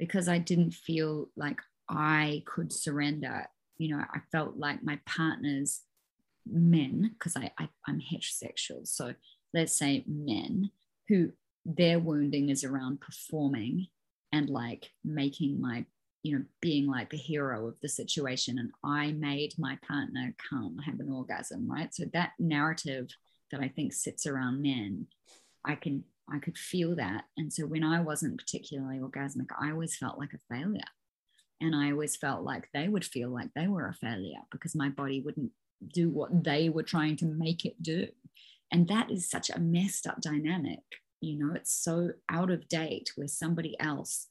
because 0.00 0.28
i 0.28 0.36
didn't 0.36 0.72
feel 0.74 1.28
like 1.36 1.60
i 1.88 2.42
could 2.44 2.72
surrender 2.72 3.46
you 3.78 3.96
know 3.96 4.02
i 4.12 4.18
felt 4.32 4.56
like 4.56 4.82
my 4.82 4.98
partners 5.06 5.82
men 6.50 7.10
because 7.12 7.36
I, 7.36 7.50
I 7.58 7.68
i'm 7.86 8.00
heterosexual. 8.00 8.86
So 8.86 9.14
let's 9.52 9.76
say 9.76 10.04
men 10.06 10.70
who 11.08 11.32
their 11.66 11.98
wounding 11.98 12.48
is 12.48 12.62
around 12.62 13.00
performing 13.00 13.88
and 14.32 14.48
like 14.48 14.90
making 15.04 15.60
my 15.60 15.84
you 16.22 16.38
know 16.38 16.44
being 16.60 16.86
like 16.86 17.10
the 17.10 17.16
hero 17.16 17.66
of 17.66 17.74
the 17.82 17.88
situation. 17.88 18.58
And 18.58 18.70
i 18.84 19.12
made 19.12 19.54
my 19.58 19.76
partner 19.86 20.34
come 20.48 20.78
have 20.78 21.00
an 21.00 21.10
orgasm 21.10 21.70
right? 21.70 21.92
So 21.92 22.04
that 22.12 22.32
narrative 22.38 23.08
that 23.50 23.60
i 23.60 23.68
think 23.68 23.92
sits 23.92 24.26
around 24.26 24.62
men 24.62 25.06
i 25.64 25.74
can 25.74 26.04
i 26.32 26.38
could 26.38 26.56
feel 26.56 26.94
that. 26.96 27.24
And 27.36 27.52
so 27.52 27.66
when 27.66 27.84
i 27.84 28.00
wasn't 28.00 28.38
particularly 28.38 28.98
orgasmic 28.98 29.48
i 29.60 29.70
always 29.70 29.96
felt 29.96 30.18
like 30.18 30.34
a 30.34 30.54
failure. 30.54 30.80
And 31.60 31.74
i 31.74 31.90
always 31.90 32.16
felt 32.16 32.44
like 32.44 32.68
they 32.72 32.88
would 32.88 33.04
feel 33.04 33.30
like 33.30 33.50
they 33.54 33.66
were 33.66 33.88
a 33.88 33.94
failure 33.94 34.42
because 34.52 34.76
my 34.76 34.88
body 34.88 35.20
wouldn't 35.20 35.50
do 35.92 36.10
what 36.10 36.44
they 36.44 36.68
were 36.68 36.82
trying 36.82 37.16
to 37.16 37.26
make 37.26 37.64
it 37.64 37.82
do. 37.82 38.06
And 38.72 38.88
that 38.88 39.10
is 39.10 39.28
such 39.30 39.50
a 39.50 39.60
messed 39.60 40.06
up 40.06 40.20
dynamic 40.20 40.80
you 41.20 41.38
know 41.38 41.54
it's 41.54 41.72
so 41.72 42.10
out 42.28 42.50
of 42.50 42.68
date 42.68 43.10
where 43.16 43.28
somebody 43.28 43.78
else 43.80 44.28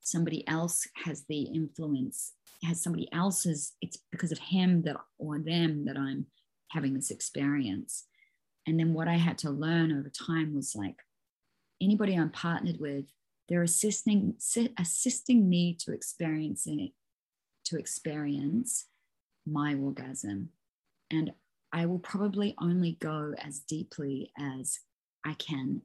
somebody 0.00 0.46
else 0.48 0.86
has 1.04 1.24
the 1.28 1.42
influence 1.42 2.32
has 2.64 2.82
somebody 2.82 3.08
else's 3.12 3.72
it's 3.80 3.98
because 4.10 4.32
of 4.32 4.38
him 4.38 4.82
that 4.82 4.96
or 5.18 5.38
them 5.38 5.84
that 5.84 5.96
i'm 5.96 6.26
having 6.70 6.94
this 6.94 7.10
experience 7.10 8.06
and 8.66 8.78
then 8.78 8.94
what 8.94 9.08
I 9.08 9.16
had 9.16 9.38
to 9.38 9.50
learn 9.50 9.92
over 9.92 10.08
time 10.08 10.54
was 10.54 10.74
like 10.74 10.96
anybody 11.80 12.14
I'm 12.14 12.30
partnered 12.30 12.78
with, 12.78 13.06
they're 13.48 13.62
assisting 13.62 14.34
assisting 14.78 15.48
me 15.48 15.76
to 15.80 15.92
experience 15.92 16.66
it, 16.66 16.92
to 17.66 17.78
experience 17.78 18.86
my 19.46 19.74
orgasm. 19.74 20.50
And 21.10 21.32
I 21.72 21.86
will 21.86 21.98
probably 21.98 22.54
only 22.60 22.96
go 23.00 23.34
as 23.38 23.58
deeply 23.58 24.30
as 24.38 24.78
I 25.24 25.34
can 25.34 25.82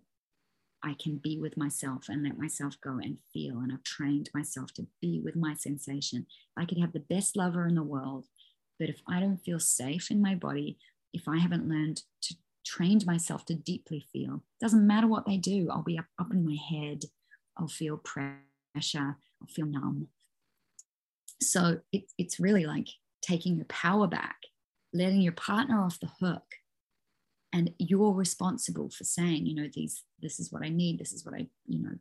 I 0.83 0.95
can 1.01 1.17
be 1.17 1.39
with 1.39 1.57
myself 1.57 2.05
and 2.07 2.23
let 2.23 2.37
myself 2.37 2.75
go 2.81 2.99
and 3.01 3.17
feel. 3.33 3.59
And 3.59 3.71
I've 3.71 3.83
trained 3.83 4.29
myself 4.33 4.73
to 4.73 4.87
be 5.01 5.19
with 5.23 5.35
my 5.35 5.53
sensation. 5.55 6.25
I 6.55 6.65
could 6.65 6.77
have 6.79 6.93
the 6.93 6.99
best 6.99 7.35
lover 7.35 7.67
in 7.67 7.75
the 7.75 7.83
world, 7.83 8.25
but 8.79 8.89
if 8.89 9.01
I 9.09 9.19
don't 9.19 9.43
feel 9.43 9.59
safe 9.59 10.11
in 10.11 10.21
my 10.21 10.35
body, 10.35 10.77
if 11.13 11.27
I 11.27 11.39
haven't 11.39 11.67
learned 11.67 12.03
to 12.23 12.35
trained 12.65 13.05
myself 13.05 13.45
to 13.45 13.53
deeply 13.53 14.05
feel, 14.11 14.43
doesn't 14.59 14.85
matter 14.85 15.07
what 15.07 15.25
they 15.25 15.37
do, 15.37 15.69
I'll 15.71 15.83
be 15.83 15.97
up, 15.97 16.05
up 16.19 16.33
in 16.33 16.45
my 16.45 16.57
head, 16.69 17.03
I'll 17.57 17.69
feel 17.69 17.97
pressure, 17.97 19.15
I'll 19.41 19.47
feel 19.49 19.65
numb. 19.65 20.09
So 21.41 21.79
it, 21.93 22.11
it's 22.17 22.39
really 22.39 22.65
like 22.65 22.89
taking 23.21 23.55
your 23.55 23.65
power 23.65 24.07
back, 24.07 24.37
letting 24.93 25.21
your 25.21 25.33
partner 25.33 25.81
off 25.81 25.99
the 25.99 26.09
hook. 26.19 26.43
And 27.57 27.73
you're 27.79 28.13
responsible 28.13 28.91
for 28.91 29.03
saying, 29.03 29.47
you 29.47 29.55
know, 29.55 29.67
these, 29.73 30.03
this 30.21 30.39
is 30.39 30.51
what 30.51 30.63
I 30.63 30.69
need, 30.69 30.99
this 30.99 31.11
is 31.11 31.25
what 31.25 31.33
I, 31.33 31.47
you 31.65 31.81
know, 31.81 31.95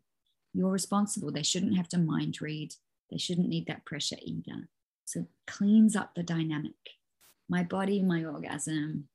you're 0.53 0.71
responsible. 0.71 1.33
They 1.33 1.43
shouldn't 1.43 1.79
have 1.79 1.89
to 1.91 1.99
mind 1.99 2.43
read. 2.43 2.75
They 3.11 3.17
shouldn't 3.17 3.49
need 3.49 3.67
that 3.67 3.87
pressure 3.87 4.19
either. 4.21 4.69
So 5.07 5.27
cleans 5.47 5.97
up 5.97 6.15
the 6.15 6.23
dynamic. 6.23 6.75
My 7.49 7.63
body, 7.63 8.03
my 8.03 8.23
orgasm. 8.23 9.09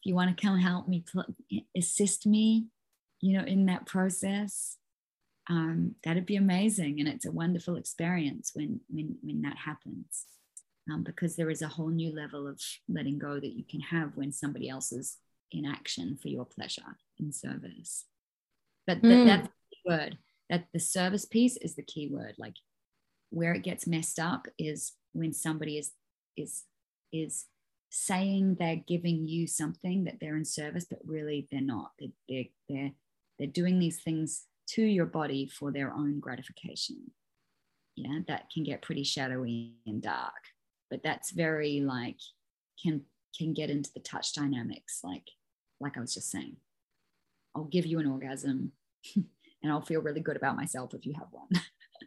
If 0.00 0.06
you 0.06 0.14
want 0.14 0.34
to 0.34 0.42
come 0.42 0.58
help 0.58 0.88
me, 0.88 1.04
assist 1.76 2.26
me, 2.26 2.68
you 3.20 3.36
know, 3.36 3.44
in 3.44 3.66
that 3.66 3.84
process, 3.84 4.78
um, 5.50 5.96
that'd 6.02 6.24
be 6.24 6.36
amazing. 6.36 6.98
And 6.98 7.08
it's 7.10 7.26
a 7.26 7.32
wonderful 7.32 7.76
experience 7.76 8.52
when 8.54 8.80
when 8.88 9.18
when 9.22 9.42
that 9.42 9.58
happens. 9.58 10.24
Um, 10.90 11.02
because 11.02 11.36
there 11.36 11.50
is 11.50 11.62
a 11.62 11.68
whole 11.68 11.88
new 11.88 12.14
level 12.14 12.46
of 12.46 12.60
letting 12.88 13.18
go 13.18 13.34
that 13.40 13.56
you 13.56 13.64
can 13.64 13.80
have 13.80 14.16
when 14.16 14.32
somebody 14.32 14.68
else 14.68 14.92
is 14.92 15.16
in 15.54 15.64
action 15.64 16.18
for 16.20 16.28
your 16.28 16.44
pleasure 16.44 16.98
in 17.18 17.32
service. 17.32 18.04
But 18.86 19.02
th- 19.02 19.14
mm. 19.14 19.26
that's 19.26 19.48
the 19.48 19.90
word. 19.90 20.18
That 20.50 20.66
the 20.72 20.80
service 20.80 21.24
piece 21.24 21.56
is 21.56 21.74
the 21.74 21.82
key 21.82 22.08
word. 22.08 22.34
Like 22.38 22.56
where 23.30 23.54
it 23.54 23.62
gets 23.62 23.86
messed 23.86 24.18
up 24.18 24.46
is 24.58 24.92
when 25.12 25.32
somebody 25.32 25.78
is 25.78 25.92
is 26.36 26.64
is 27.12 27.46
saying 27.90 28.56
they're 28.58 28.82
giving 28.88 29.28
you 29.28 29.46
something 29.46 30.04
that 30.04 30.16
they're 30.20 30.36
in 30.36 30.44
service, 30.44 30.84
but 30.84 30.98
really 31.04 31.46
they're 31.52 31.60
not. 31.60 31.92
They're, 31.98 32.08
they're, 32.28 32.44
they're, 32.68 32.90
they're 33.38 33.46
doing 33.46 33.78
these 33.78 34.02
things 34.02 34.46
to 34.70 34.82
your 34.82 35.06
body 35.06 35.46
for 35.46 35.70
their 35.70 35.92
own 35.92 36.18
gratification. 36.18 37.12
Yeah, 37.96 38.18
that 38.26 38.50
can 38.52 38.64
get 38.64 38.82
pretty 38.82 39.04
shadowy 39.04 39.74
and 39.86 40.02
dark, 40.02 40.32
but 40.90 41.04
that's 41.04 41.30
very 41.30 41.80
like 41.80 42.18
can 42.82 43.02
can 43.38 43.52
get 43.52 43.70
into 43.70 43.90
the 43.94 44.00
touch 44.00 44.32
dynamics, 44.34 45.00
like 45.04 45.28
like 45.80 45.96
I 45.96 46.00
was 46.00 46.14
just 46.14 46.30
saying. 46.30 46.56
I'll 47.54 47.64
give 47.64 47.86
you 47.86 48.00
an 48.00 48.06
orgasm 48.06 48.72
and 49.16 49.72
I'll 49.72 49.80
feel 49.80 50.02
really 50.02 50.20
good 50.20 50.36
about 50.36 50.56
myself 50.56 50.94
if 50.94 51.06
you 51.06 51.14
have 51.14 51.28
one. 51.30 51.48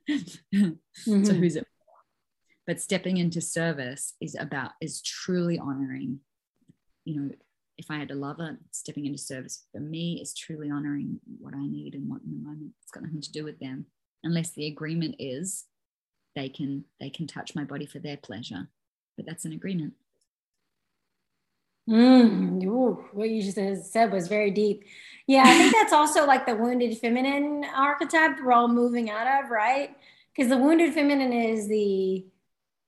mm-hmm. 0.54 1.24
So 1.24 1.34
who's 1.34 1.56
it 1.56 1.68
but 2.66 2.82
stepping 2.82 3.16
into 3.16 3.40
service 3.40 4.16
is 4.20 4.36
about 4.38 4.72
is 4.82 5.02
truly 5.02 5.58
honoring 5.58 6.20
you 7.06 7.22
know 7.22 7.30
if 7.78 7.92
I 7.92 7.98
had 7.98 8.12
a 8.12 8.16
lover, 8.16 8.58
stepping 8.72 9.06
into 9.06 9.20
service 9.20 9.66
for 9.72 9.80
me 9.80 10.20
is 10.22 10.34
truly 10.34 10.70
honoring 10.70 11.20
what 11.40 11.54
I 11.54 11.66
need 11.66 11.94
and 11.94 12.10
what 12.10 12.22
in 12.24 12.32
the 12.32 12.48
moment. 12.48 12.72
It's 12.82 12.92
got 12.92 13.04
nothing 13.04 13.22
to 13.22 13.32
do 13.32 13.44
with 13.44 13.60
them, 13.60 13.86
unless 14.24 14.52
the 14.52 14.68
agreement 14.68 15.16
is 15.20 15.66
they 16.36 16.50
can 16.50 16.86
they 17.00 17.10
can 17.10 17.28
touch 17.28 17.56
my 17.56 17.64
body 17.64 17.86
for 17.86 18.00
their 18.00 18.18
pleasure. 18.18 18.68
But 19.16 19.26
that's 19.26 19.46
an 19.46 19.54
agreement. 19.54 19.94
Mm, 21.90 22.64
ooh, 22.66 23.06
what 23.14 23.30
you 23.30 23.42
just 23.42 23.92
said 23.92 24.12
was 24.12 24.28
very 24.28 24.52
deep. 24.52 24.84
Yeah, 25.26 25.44
I 25.46 25.58
think 25.58 25.74
that's 25.74 25.94
also 25.94 26.26
like 26.26 26.46
the 26.46 26.56
wounded 26.56 26.98
feminine 26.98 27.66
archetype 27.76 28.40
we're 28.44 28.52
all 28.52 28.68
moving 28.68 29.10
out 29.10 29.44
of, 29.44 29.52
right? 29.52 29.96
Because 30.36 30.50
the 30.50 30.58
wounded 30.58 30.94
feminine 30.94 31.34
is 31.34 31.68
the, 31.68 32.26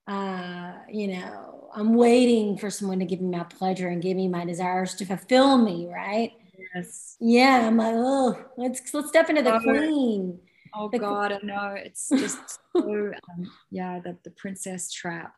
uh, 0.07 0.73
you 0.89 1.07
know, 1.07 1.69
I'm 1.73 1.93
waiting 1.93 2.57
for 2.57 2.69
someone 2.69 2.99
to 2.99 3.05
give 3.05 3.21
me 3.21 3.37
my 3.37 3.43
pleasure 3.43 3.87
and 3.87 4.01
give 4.01 4.17
me 4.17 4.27
my 4.27 4.45
desires 4.45 4.95
to 4.95 5.05
fulfill 5.05 5.57
me, 5.57 5.87
right? 5.87 6.33
Yes. 6.75 7.15
Yeah, 7.19 7.67
I'm 7.67 7.77
like, 7.77 7.93
oh, 7.95 8.37
let's 8.57 8.93
let's 8.93 9.09
step 9.09 9.29
into 9.29 9.41
the 9.41 9.55
oh, 9.55 9.59
queen. 9.59 10.39
Oh 10.73 10.89
the 10.89 10.99
God, 10.99 11.31
I 11.31 11.39
know 11.41 11.73
it's 11.75 12.09
just 12.09 12.59
so 12.75 13.11
um, 13.31 13.51
yeah, 13.71 13.99
the 14.03 14.17
the 14.23 14.31
princess 14.31 14.91
trap, 14.91 15.33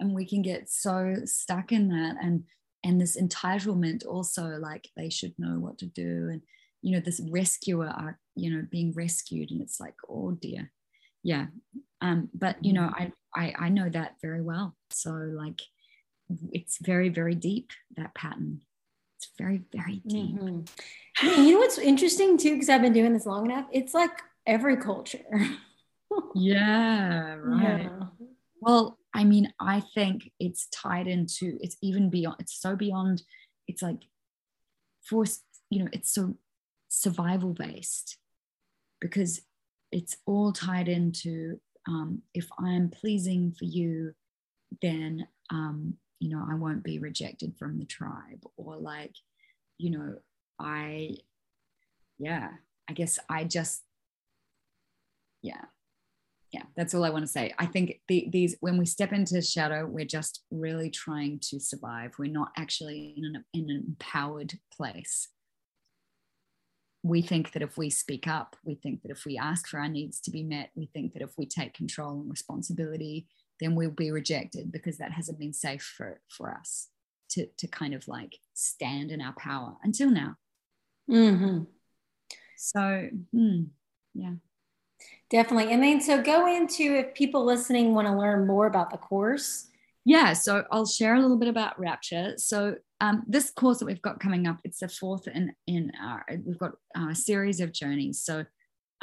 and 0.00 0.14
we 0.14 0.26
can 0.26 0.42
get 0.42 0.68
so 0.68 1.14
stuck 1.24 1.72
in 1.72 1.88
that, 1.88 2.16
and 2.22 2.44
and 2.84 3.00
this 3.00 3.20
entitlement 3.20 4.06
also, 4.06 4.44
like 4.60 4.88
they 4.96 5.10
should 5.10 5.34
know 5.38 5.58
what 5.58 5.78
to 5.78 5.86
do, 5.86 6.28
and 6.30 6.42
you 6.82 6.92
know 6.92 7.00
this 7.00 7.20
rescuer, 7.30 7.86
are 7.88 8.18
you 8.36 8.50
know 8.50 8.66
being 8.70 8.92
rescued, 8.94 9.50
and 9.50 9.60
it's 9.60 9.80
like, 9.80 9.94
oh 10.08 10.32
dear, 10.32 10.70
yeah. 11.22 11.46
Um, 12.00 12.28
but 12.34 12.62
you 12.64 12.72
know, 12.72 12.82
mm-hmm. 12.82 13.10
I 13.34 13.52
I 13.58 13.66
I 13.66 13.68
know 13.70 13.88
that 13.88 14.16
very 14.22 14.42
well. 14.42 14.76
So 14.90 15.10
like 15.10 15.60
it's 16.52 16.78
very 16.78 17.08
very 17.08 17.34
deep 17.34 17.70
that 17.96 18.14
pattern 18.14 18.60
it's 19.18 19.30
very 19.38 19.62
very 19.74 20.02
deep 20.06 20.36
mm-hmm. 20.36 21.42
you 21.42 21.52
know 21.52 21.58
what's 21.58 21.78
interesting 21.78 22.38
too 22.38 22.52
because 22.52 22.68
i've 22.68 22.82
been 22.82 22.92
doing 22.92 23.12
this 23.12 23.26
long 23.26 23.44
enough 23.44 23.66
it's 23.72 23.94
like 23.94 24.10
every 24.46 24.76
culture 24.76 25.18
yeah 26.34 27.34
right 27.34 27.82
yeah. 27.82 28.06
well 28.60 28.98
i 29.14 29.24
mean 29.24 29.52
i 29.60 29.80
think 29.94 30.30
it's 30.38 30.66
tied 30.68 31.06
into 31.06 31.56
it's 31.60 31.76
even 31.82 32.10
beyond 32.10 32.36
it's 32.38 32.60
so 32.60 32.76
beyond 32.76 33.22
it's 33.68 33.82
like 33.82 34.02
for 35.02 35.24
you 35.70 35.82
know 35.82 35.88
it's 35.92 36.12
so 36.12 36.34
survival 36.88 37.52
based 37.52 38.18
because 39.00 39.40
it's 39.92 40.16
all 40.26 40.52
tied 40.52 40.88
into 40.88 41.58
um, 41.88 42.22
if 42.32 42.48
i'm 42.58 42.88
pleasing 42.88 43.52
for 43.58 43.64
you 43.64 44.12
then 44.80 45.26
um, 45.50 45.96
you 46.24 46.30
know, 46.30 46.44
I 46.48 46.54
won't 46.54 46.82
be 46.82 46.98
rejected 46.98 47.54
from 47.58 47.78
the 47.78 47.84
tribe, 47.84 48.42
or 48.56 48.76
like, 48.76 49.14
you 49.78 49.90
know, 49.90 50.14
I, 50.58 51.16
yeah, 52.18 52.48
I 52.88 52.92
guess 52.92 53.18
I 53.28 53.44
just, 53.44 53.82
yeah, 55.42 55.66
yeah, 56.54 56.62
that's 56.76 56.94
all 56.94 57.04
I 57.04 57.10
want 57.10 57.24
to 57.24 57.30
say. 57.30 57.52
I 57.58 57.66
think 57.66 58.00
the, 58.06 58.28
these, 58.30 58.54
when 58.60 58.78
we 58.78 58.86
step 58.86 59.12
into 59.12 59.42
shadow, 59.42 59.86
we're 59.86 60.04
just 60.04 60.44
really 60.52 60.88
trying 60.88 61.40
to 61.50 61.58
survive. 61.58 62.12
We're 62.16 62.30
not 62.30 62.52
actually 62.56 63.14
in 63.16 63.24
an, 63.24 63.44
in 63.52 63.70
an 63.70 63.82
empowered 63.88 64.54
place. 64.72 65.30
We 67.02 67.22
think 67.22 67.50
that 67.52 67.62
if 67.62 67.76
we 67.76 67.90
speak 67.90 68.28
up, 68.28 68.54
we 68.64 68.76
think 68.76 69.02
that 69.02 69.10
if 69.10 69.24
we 69.26 69.36
ask 69.36 69.66
for 69.66 69.80
our 69.80 69.88
needs 69.88 70.20
to 70.20 70.30
be 70.30 70.44
met, 70.44 70.70
we 70.76 70.86
think 70.86 71.12
that 71.14 71.22
if 71.22 71.32
we 71.36 71.44
take 71.44 71.74
control 71.74 72.20
and 72.20 72.30
responsibility, 72.30 73.26
then 73.60 73.74
we'll 73.74 73.90
be 73.90 74.12
rejected 74.12 74.70
because 74.70 74.98
that 74.98 75.10
hasn't 75.10 75.40
been 75.40 75.52
safe 75.52 75.82
for 75.82 76.20
for 76.28 76.52
us 76.52 76.88
to 77.30 77.46
to 77.58 77.66
kind 77.66 77.94
of 77.94 78.06
like 78.06 78.38
stand 78.54 79.10
in 79.10 79.20
our 79.20 79.34
power 79.34 79.74
until 79.82 80.10
now 80.10 80.36
mm-hmm. 81.10 81.62
so 82.56 83.08
hmm, 83.32 83.62
yeah 84.14 84.34
definitely. 85.30 85.72
And 85.72 85.82
then 85.82 86.00
so 86.00 86.22
go 86.22 86.46
into 86.46 86.96
if 86.96 87.14
people 87.14 87.44
listening 87.44 87.94
want 87.94 88.08
to 88.08 88.16
learn 88.16 88.46
more 88.46 88.66
about 88.66 88.90
the 88.90 88.98
course. 88.98 89.68
Yeah 90.06 90.34
so 90.34 90.64
i'll 90.70 90.84
share 90.84 91.14
a 91.14 91.20
little 91.20 91.38
bit 91.38 91.48
about 91.48 91.78
rapture. 91.78 92.34
So 92.36 92.76
um, 93.00 93.24
this 93.26 93.50
course 93.50 93.78
that 93.78 93.86
we've 93.86 94.02
got 94.02 94.20
coming 94.20 94.46
up 94.46 94.58
it's 94.64 94.80
the 94.80 94.88
fourth 94.88 95.26
in 95.28 95.52
in 95.66 95.92
our 96.00 96.24
we've 96.44 96.58
got 96.58 96.72
a 96.96 97.14
series 97.14 97.60
of 97.60 97.72
journeys. 97.72 98.22
So 98.22 98.44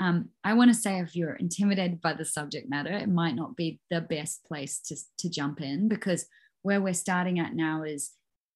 um, 0.02 0.30
I 0.44 0.54
want 0.54 0.72
to 0.72 0.80
say 0.80 1.00
if 1.00 1.16
you're 1.16 1.36
intimidated 1.36 2.02
by 2.02 2.14
the 2.14 2.26
subject 2.26 2.68
matter, 2.68 2.92
it 2.92 3.08
might 3.08 3.36
not 3.36 3.56
be 3.56 3.80
the 3.92 4.02
best 4.02 4.44
place 4.46 4.80
to, 4.88 4.96
to 5.20 5.30
jump 5.30 5.62
in 5.62 5.88
because 5.90 6.26
where 6.64 6.82
we're 6.82 6.94
starting 6.94 7.40
at 7.40 7.54
now 7.54 7.84
is 7.84 8.12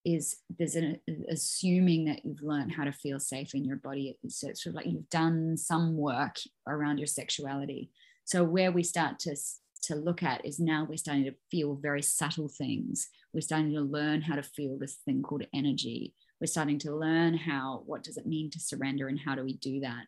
is 0.05 0.37
there's 0.57 0.75
an 0.75 0.99
assuming 1.29 2.05
that 2.05 2.23
you've 2.23 2.41
learned 2.41 2.71
how 2.71 2.83
to 2.83 2.91
feel 2.91 3.19
safe 3.19 3.55
in 3.55 3.65
your 3.65 3.77
body. 3.77 4.17
So 4.27 4.49
it's 4.49 4.63
sort 4.63 4.71
of 4.71 4.75
like 4.75 4.85
you've 4.85 5.09
done 5.09 5.57
some 5.57 5.97
work 5.97 6.37
around 6.67 6.99
your 6.99 7.07
sexuality. 7.07 7.89
So 8.25 8.43
where 8.43 8.71
we 8.71 8.83
start 8.83 9.19
to 9.19 9.35
to 9.83 9.95
look 9.95 10.23
at 10.23 10.43
is 10.43 10.59
now 10.59 10.83
we're 10.89 10.97
starting 10.97 11.25
to 11.25 11.35
feel 11.51 11.75
very 11.75 12.01
subtle 12.01 12.47
things. 12.47 13.07
We're 13.33 13.41
starting 13.41 13.71
to 13.73 13.81
learn 13.81 14.21
how 14.21 14.35
to 14.35 14.41
feel 14.41 14.79
this 14.79 14.95
thing 15.05 15.21
called 15.21 15.45
energy. 15.53 16.15
We're 16.41 16.47
starting 16.47 16.79
to 16.79 16.95
learn 16.95 17.35
how 17.37 17.83
what 17.85 18.03
does 18.03 18.17
it 18.17 18.25
mean 18.25 18.49
to 18.51 18.59
surrender 18.59 19.07
and 19.07 19.19
how 19.19 19.35
do 19.35 19.43
we 19.43 19.53
do 19.57 19.81
that 19.81 20.05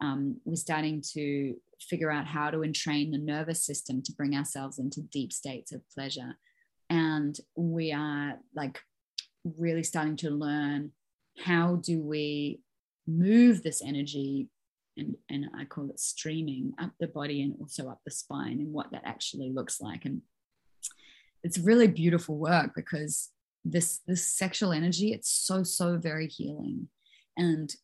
um, 0.00 0.40
we're 0.44 0.56
starting 0.56 1.02
to 1.12 1.56
figure 1.80 2.10
out 2.10 2.26
how 2.26 2.50
to 2.50 2.62
entrain 2.62 3.10
the 3.10 3.18
nervous 3.18 3.64
system 3.64 4.02
to 4.02 4.12
bring 4.12 4.34
ourselves 4.34 4.78
into 4.78 5.00
deep 5.02 5.32
states 5.32 5.72
of 5.72 5.88
pleasure. 5.90 6.36
And 6.90 7.38
we 7.56 7.92
are 7.92 8.38
like 8.54 8.80
really 9.58 9.82
starting 9.82 10.16
to 10.16 10.30
learn 10.30 10.92
how 11.44 11.76
do 11.76 12.00
we 12.00 12.60
move 13.06 13.62
this 13.62 13.82
energy 13.82 14.48
and, 14.96 15.16
and 15.28 15.46
I 15.56 15.64
call 15.64 15.90
it 15.90 16.00
streaming 16.00 16.72
up 16.78 16.92
the 16.98 17.06
body 17.06 17.42
and 17.42 17.54
also 17.60 17.88
up 17.88 18.00
the 18.04 18.10
spine 18.10 18.60
and 18.60 18.72
what 18.72 18.90
that 18.92 19.02
actually 19.04 19.50
looks 19.50 19.80
like. 19.80 20.04
And 20.04 20.22
it's 21.42 21.58
really 21.58 21.86
beautiful 21.86 22.38
work 22.38 22.72
because 22.74 23.30
this 23.64 24.00
this 24.06 24.26
sexual 24.26 24.72
energy, 24.72 25.12
it's 25.12 25.30
so, 25.30 25.62
so 25.62 25.98
very 25.98 26.28
healing. 26.28 26.88
And 27.36 27.74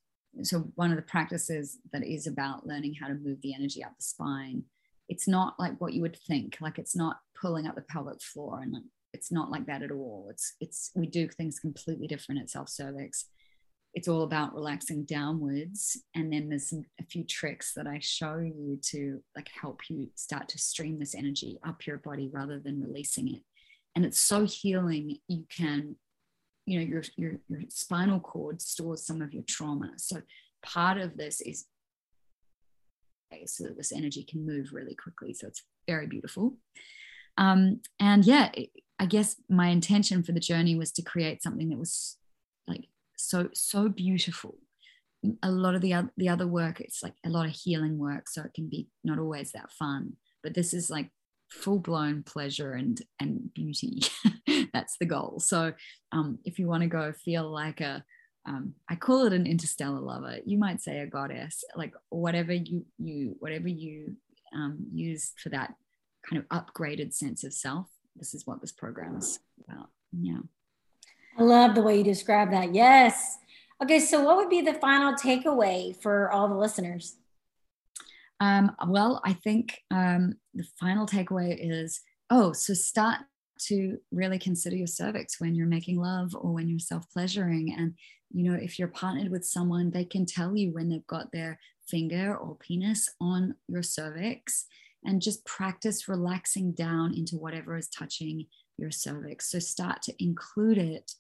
so 0.42 0.70
one 0.76 0.90
of 0.90 0.96
the 0.96 1.02
practices 1.02 1.78
that 1.92 2.04
is 2.04 2.26
about 2.26 2.66
learning 2.66 2.94
how 3.00 3.08
to 3.08 3.14
move 3.14 3.42
the 3.42 3.54
energy 3.54 3.84
up 3.84 3.92
the 3.98 4.02
spine, 4.02 4.62
it's 5.08 5.28
not 5.28 5.54
like 5.58 5.78
what 5.80 5.92
you 5.92 6.00
would 6.00 6.16
think. 6.16 6.56
Like 6.60 6.78
it's 6.78 6.96
not 6.96 7.18
pulling 7.38 7.66
up 7.66 7.74
the 7.74 7.82
pelvic 7.82 8.22
floor 8.22 8.60
and 8.62 8.72
like, 8.72 8.82
it's 9.12 9.30
not 9.30 9.50
like 9.50 9.66
that 9.66 9.82
at 9.82 9.90
all. 9.90 10.28
It's 10.30 10.54
it's 10.60 10.90
we 10.94 11.06
do 11.06 11.28
things 11.28 11.58
completely 11.58 12.06
different 12.06 12.40
at 12.40 12.50
self 12.50 12.68
cervix 12.68 13.26
it's 13.94 14.08
all 14.08 14.22
about 14.22 14.54
relaxing 14.54 15.04
downwards. 15.04 15.98
And 16.14 16.32
then 16.32 16.48
there's 16.48 16.70
some, 16.70 16.84
a 17.00 17.04
few 17.04 17.24
tricks 17.24 17.74
that 17.74 17.86
i 17.86 17.98
show 18.00 18.38
you 18.38 18.78
to 18.90 19.22
like 19.36 19.50
help 19.60 19.80
you 19.88 20.08
start 20.14 20.48
to 20.48 20.58
stream 20.58 20.98
this 20.98 21.14
energy 21.14 21.58
up 21.66 21.86
your 21.86 21.98
body 21.98 22.30
rather 22.32 22.58
than 22.58 22.82
releasing 22.82 23.28
it. 23.28 23.42
And 23.94 24.04
it's 24.04 24.20
so 24.20 24.46
healing. 24.46 25.18
You 25.28 25.44
can 25.54 25.96
you 26.64 26.78
know 26.78 26.86
your 26.86 27.02
your, 27.16 27.32
your 27.48 27.62
spinal 27.68 28.20
cord 28.20 28.62
stores 28.62 29.04
some 29.04 29.20
of 29.20 29.34
your 29.34 29.42
trauma. 29.46 29.92
So 29.96 30.22
part 30.62 30.96
of 30.96 31.16
this 31.16 31.40
is 31.40 31.66
so 33.46 33.64
that 33.64 33.76
this 33.76 33.92
energy 33.92 34.24
can 34.24 34.46
move 34.46 34.70
really 34.72 34.94
quickly. 34.94 35.34
So 35.34 35.46
it's 35.48 35.64
very 35.86 36.06
beautiful. 36.06 36.56
Um, 37.38 37.80
and 37.98 38.24
yeah 38.24 38.50
i 38.98 39.06
guess 39.06 39.36
my 39.48 39.68
intention 39.68 40.22
for 40.22 40.32
the 40.32 40.40
journey 40.40 40.74
was 40.76 40.92
to 40.92 41.02
create 41.02 41.42
something 41.42 41.68
that 41.68 41.78
was 41.78 42.16
like 42.66 42.86
so 43.16 43.48
so 43.52 43.88
beautiful 43.88 44.56
a 45.42 45.50
lot 45.50 45.74
of 45.74 45.80
the 45.80 45.92
other 45.92 46.10
the 46.16 46.28
other 46.28 46.46
work 46.46 46.80
it's 46.80 47.02
like 47.02 47.14
a 47.24 47.30
lot 47.30 47.46
of 47.46 47.52
healing 47.52 47.98
work 47.98 48.28
so 48.28 48.42
it 48.42 48.54
can 48.54 48.68
be 48.68 48.88
not 49.04 49.18
always 49.18 49.52
that 49.52 49.70
fun 49.72 50.12
but 50.42 50.54
this 50.54 50.74
is 50.74 50.90
like 50.90 51.10
full 51.50 51.78
blown 51.78 52.22
pleasure 52.22 52.72
and 52.72 53.02
and 53.20 53.52
beauty 53.54 54.02
that's 54.72 54.96
the 54.98 55.06
goal 55.06 55.38
so 55.38 55.72
um, 56.12 56.38
if 56.44 56.58
you 56.58 56.66
want 56.66 56.82
to 56.82 56.88
go 56.88 57.12
feel 57.12 57.48
like 57.50 57.80
a 57.80 58.02
um, 58.46 58.74
I 58.88 58.96
call 58.96 59.26
it 59.26 59.32
an 59.32 59.46
interstellar 59.46 60.00
lover. 60.00 60.38
You 60.44 60.58
might 60.58 60.82
say 60.82 60.98
a 60.98 61.06
goddess, 61.06 61.62
like 61.76 61.94
whatever 62.08 62.52
you 62.52 62.84
you 62.98 63.36
whatever 63.38 63.68
you 63.68 64.16
um, 64.54 64.86
use 64.92 65.32
for 65.40 65.48
that 65.50 65.74
kind 66.28 66.42
of 66.42 66.48
upgraded 66.48 67.14
sense 67.14 67.44
of 67.44 67.52
self. 67.52 67.86
This 68.16 68.34
is 68.34 68.46
what 68.46 68.60
this 68.60 68.72
program 68.72 69.16
is 69.16 69.38
about. 69.68 69.88
Yeah. 70.12 70.40
I 71.38 71.42
love 71.42 71.74
the 71.74 71.82
way 71.82 71.98
you 71.98 72.04
describe 72.04 72.50
that. 72.50 72.74
Yes. 72.74 73.38
Okay, 73.82 73.98
so 73.98 74.22
what 74.22 74.36
would 74.36 74.50
be 74.50 74.60
the 74.60 74.74
final 74.74 75.14
takeaway 75.14 75.96
for 76.00 76.30
all 76.30 76.48
the 76.48 76.54
listeners? 76.54 77.16
Um, 78.38 78.76
well, 78.86 79.20
I 79.24 79.32
think 79.32 79.78
um, 79.90 80.34
the 80.54 80.64
final 80.78 81.06
takeaway 81.06 81.56
is 81.58 82.00
oh, 82.30 82.52
so 82.52 82.72
start 82.72 83.18
to 83.58 83.98
really 84.10 84.38
consider 84.38 84.74
your 84.74 84.86
cervix 84.86 85.40
when 85.40 85.54
you're 85.54 85.66
making 85.66 86.00
love 86.00 86.34
or 86.34 86.52
when 86.52 86.68
you're 86.68 86.78
self 86.78 87.08
pleasuring. 87.12 87.74
And, 87.76 87.94
you 88.32 88.50
know, 88.50 88.58
if 88.58 88.78
you're 88.78 88.88
partnered 88.88 89.30
with 89.30 89.44
someone, 89.44 89.90
they 89.90 90.04
can 90.04 90.26
tell 90.26 90.56
you 90.56 90.72
when 90.72 90.88
they've 90.88 91.06
got 91.06 91.30
their 91.30 91.60
finger 91.86 92.34
or 92.34 92.56
penis 92.56 93.08
on 93.20 93.54
your 93.68 93.82
cervix 93.82 94.66
and 95.04 95.22
just 95.22 95.44
practice 95.44 96.08
relaxing 96.08 96.72
down 96.72 97.14
into 97.14 97.36
whatever 97.36 97.76
is 97.76 97.88
touching 97.88 98.46
your 98.78 98.90
cervix. 98.90 99.50
So 99.50 99.58
start 99.58 100.02
to 100.02 100.14
include 100.22 100.78
it 100.78 101.12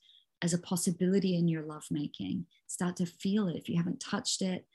as 0.42 0.54
a 0.54 0.58
possibility 0.58 1.36
in 1.36 1.48
your 1.48 1.62
lovemaking. 1.62 2.46
Start 2.66 2.96
to 2.96 3.06
feel 3.06 3.48
it. 3.48 3.56
If 3.56 3.68
you 3.68 3.76
haven't 3.76 4.00
touched 4.00 4.42
it, 4.42 4.66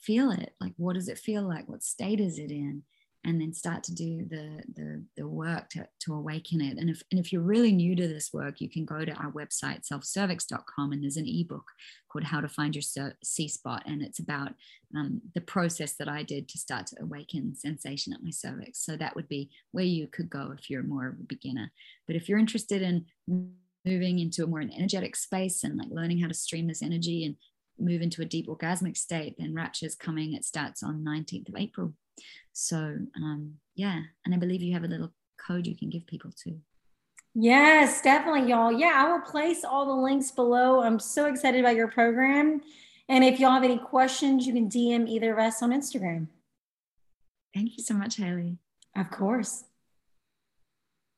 feel 0.00 0.30
it. 0.30 0.54
Like, 0.60 0.72
what 0.76 0.94
does 0.94 1.08
it 1.08 1.18
feel 1.18 1.42
like? 1.42 1.68
What 1.68 1.82
state 1.82 2.20
is 2.20 2.38
it 2.38 2.50
in? 2.50 2.82
And 3.22 3.38
then 3.38 3.52
start 3.52 3.84
to 3.84 3.94
do 3.94 4.24
the, 4.30 4.62
the, 4.74 5.04
the 5.18 5.28
work 5.28 5.68
to, 5.70 5.86
to 6.00 6.14
awaken 6.14 6.62
it. 6.62 6.78
And 6.78 6.88
if, 6.88 7.02
and 7.10 7.20
if 7.20 7.32
you're 7.32 7.42
really 7.42 7.70
new 7.70 7.94
to 7.94 8.08
this 8.08 8.30
work, 8.32 8.62
you 8.62 8.70
can 8.70 8.86
go 8.86 9.04
to 9.04 9.12
our 9.12 9.30
website, 9.30 9.86
selfcervix.com, 9.86 10.92
and 10.92 11.02
there's 11.02 11.18
an 11.18 11.28
ebook 11.28 11.64
called 12.10 12.24
How 12.24 12.40
to 12.40 12.48
Find 12.48 12.74
Your 12.74 13.12
C 13.22 13.46
Spot. 13.46 13.82
And 13.84 14.00
it's 14.00 14.20
about 14.20 14.52
um, 14.96 15.20
the 15.34 15.42
process 15.42 15.92
that 15.94 16.08
I 16.08 16.22
did 16.22 16.48
to 16.48 16.58
start 16.58 16.86
to 16.88 17.02
awaken 17.02 17.54
sensation 17.54 18.14
at 18.14 18.22
my 18.22 18.30
cervix. 18.30 18.84
So 18.84 18.96
that 18.96 19.14
would 19.14 19.28
be 19.28 19.50
where 19.72 19.84
you 19.84 20.06
could 20.06 20.30
go 20.30 20.54
if 20.58 20.70
you're 20.70 20.82
more 20.82 21.08
of 21.08 21.14
a 21.20 21.24
beginner. 21.24 21.72
But 22.06 22.16
if 22.16 22.26
you're 22.26 22.38
interested 22.38 22.80
in 22.80 23.04
moving 23.84 24.18
into 24.18 24.44
a 24.44 24.46
more 24.46 24.60
energetic 24.60 25.16
space 25.16 25.64
and 25.64 25.78
like 25.78 25.88
learning 25.90 26.20
how 26.20 26.28
to 26.28 26.34
stream 26.34 26.66
this 26.66 26.82
energy 26.82 27.24
and 27.24 27.36
move 27.78 28.02
into 28.02 28.22
a 28.22 28.26
deep 28.26 28.46
orgasmic 28.46 28.96
state, 28.96 29.36
then 29.38 29.54
Rapture 29.54 29.86
is 29.86 29.94
coming. 29.94 30.34
It 30.34 30.44
starts 30.44 30.82
on 30.82 31.04
19th 31.04 31.48
of 31.48 31.56
April. 31.56 31.94
So 32.52 32.96
um, 33.16 33.54
yeah, 33.74 34.00
and 34.24 34.34
I 34.34 34.38
believe 34.38 34.62
you 34.62 34.72
have 34.74 34.84
a 34.84 34.88
little 34.88 35.12
code 35.46 35.66
you 35.66 35.76
can 35.76 35.90
give 35.90 36.06
people 36.06 36.30
too. 36.32 36.58
Yes, 37.34 38.02
definitely, 38.02 38.50
y'all. 38.50 38.72
Yeah, 38.72 38.92
I 38.96 39.12
will 39.12 39.20
place 39.20 39.64
all 39.64 39.86
the 39.86 40.02
links 40.02 40.30
below. 40.32 40.82
I'm 40.82 40.98
so 40.98 41.26
excited 41.26 41.60
about 41.60 41.76
your 41.76 41.88
program. 41.88 42.60
And 43.08 43.24
if 43.24 43.38
y'all 43.38 43.52
have 43.52 43.64
any 43.64 43.78
questions, 43.78 44.46
you 44.46 44.52
can 44.52 44.68
DM 44.68 45.08
either 45.08 45.32
of 45.32 45.38
us 45.38 45.62
on 45.62 45.70
Instagram. 45.70 46.26
Thank 47.54 47.76
you 47.76 47.84
so 47.84 47.94
much, 47.94 48.16
Haley. 48.16 48.58
Of 48.96 49.10
course. 49.10 49.64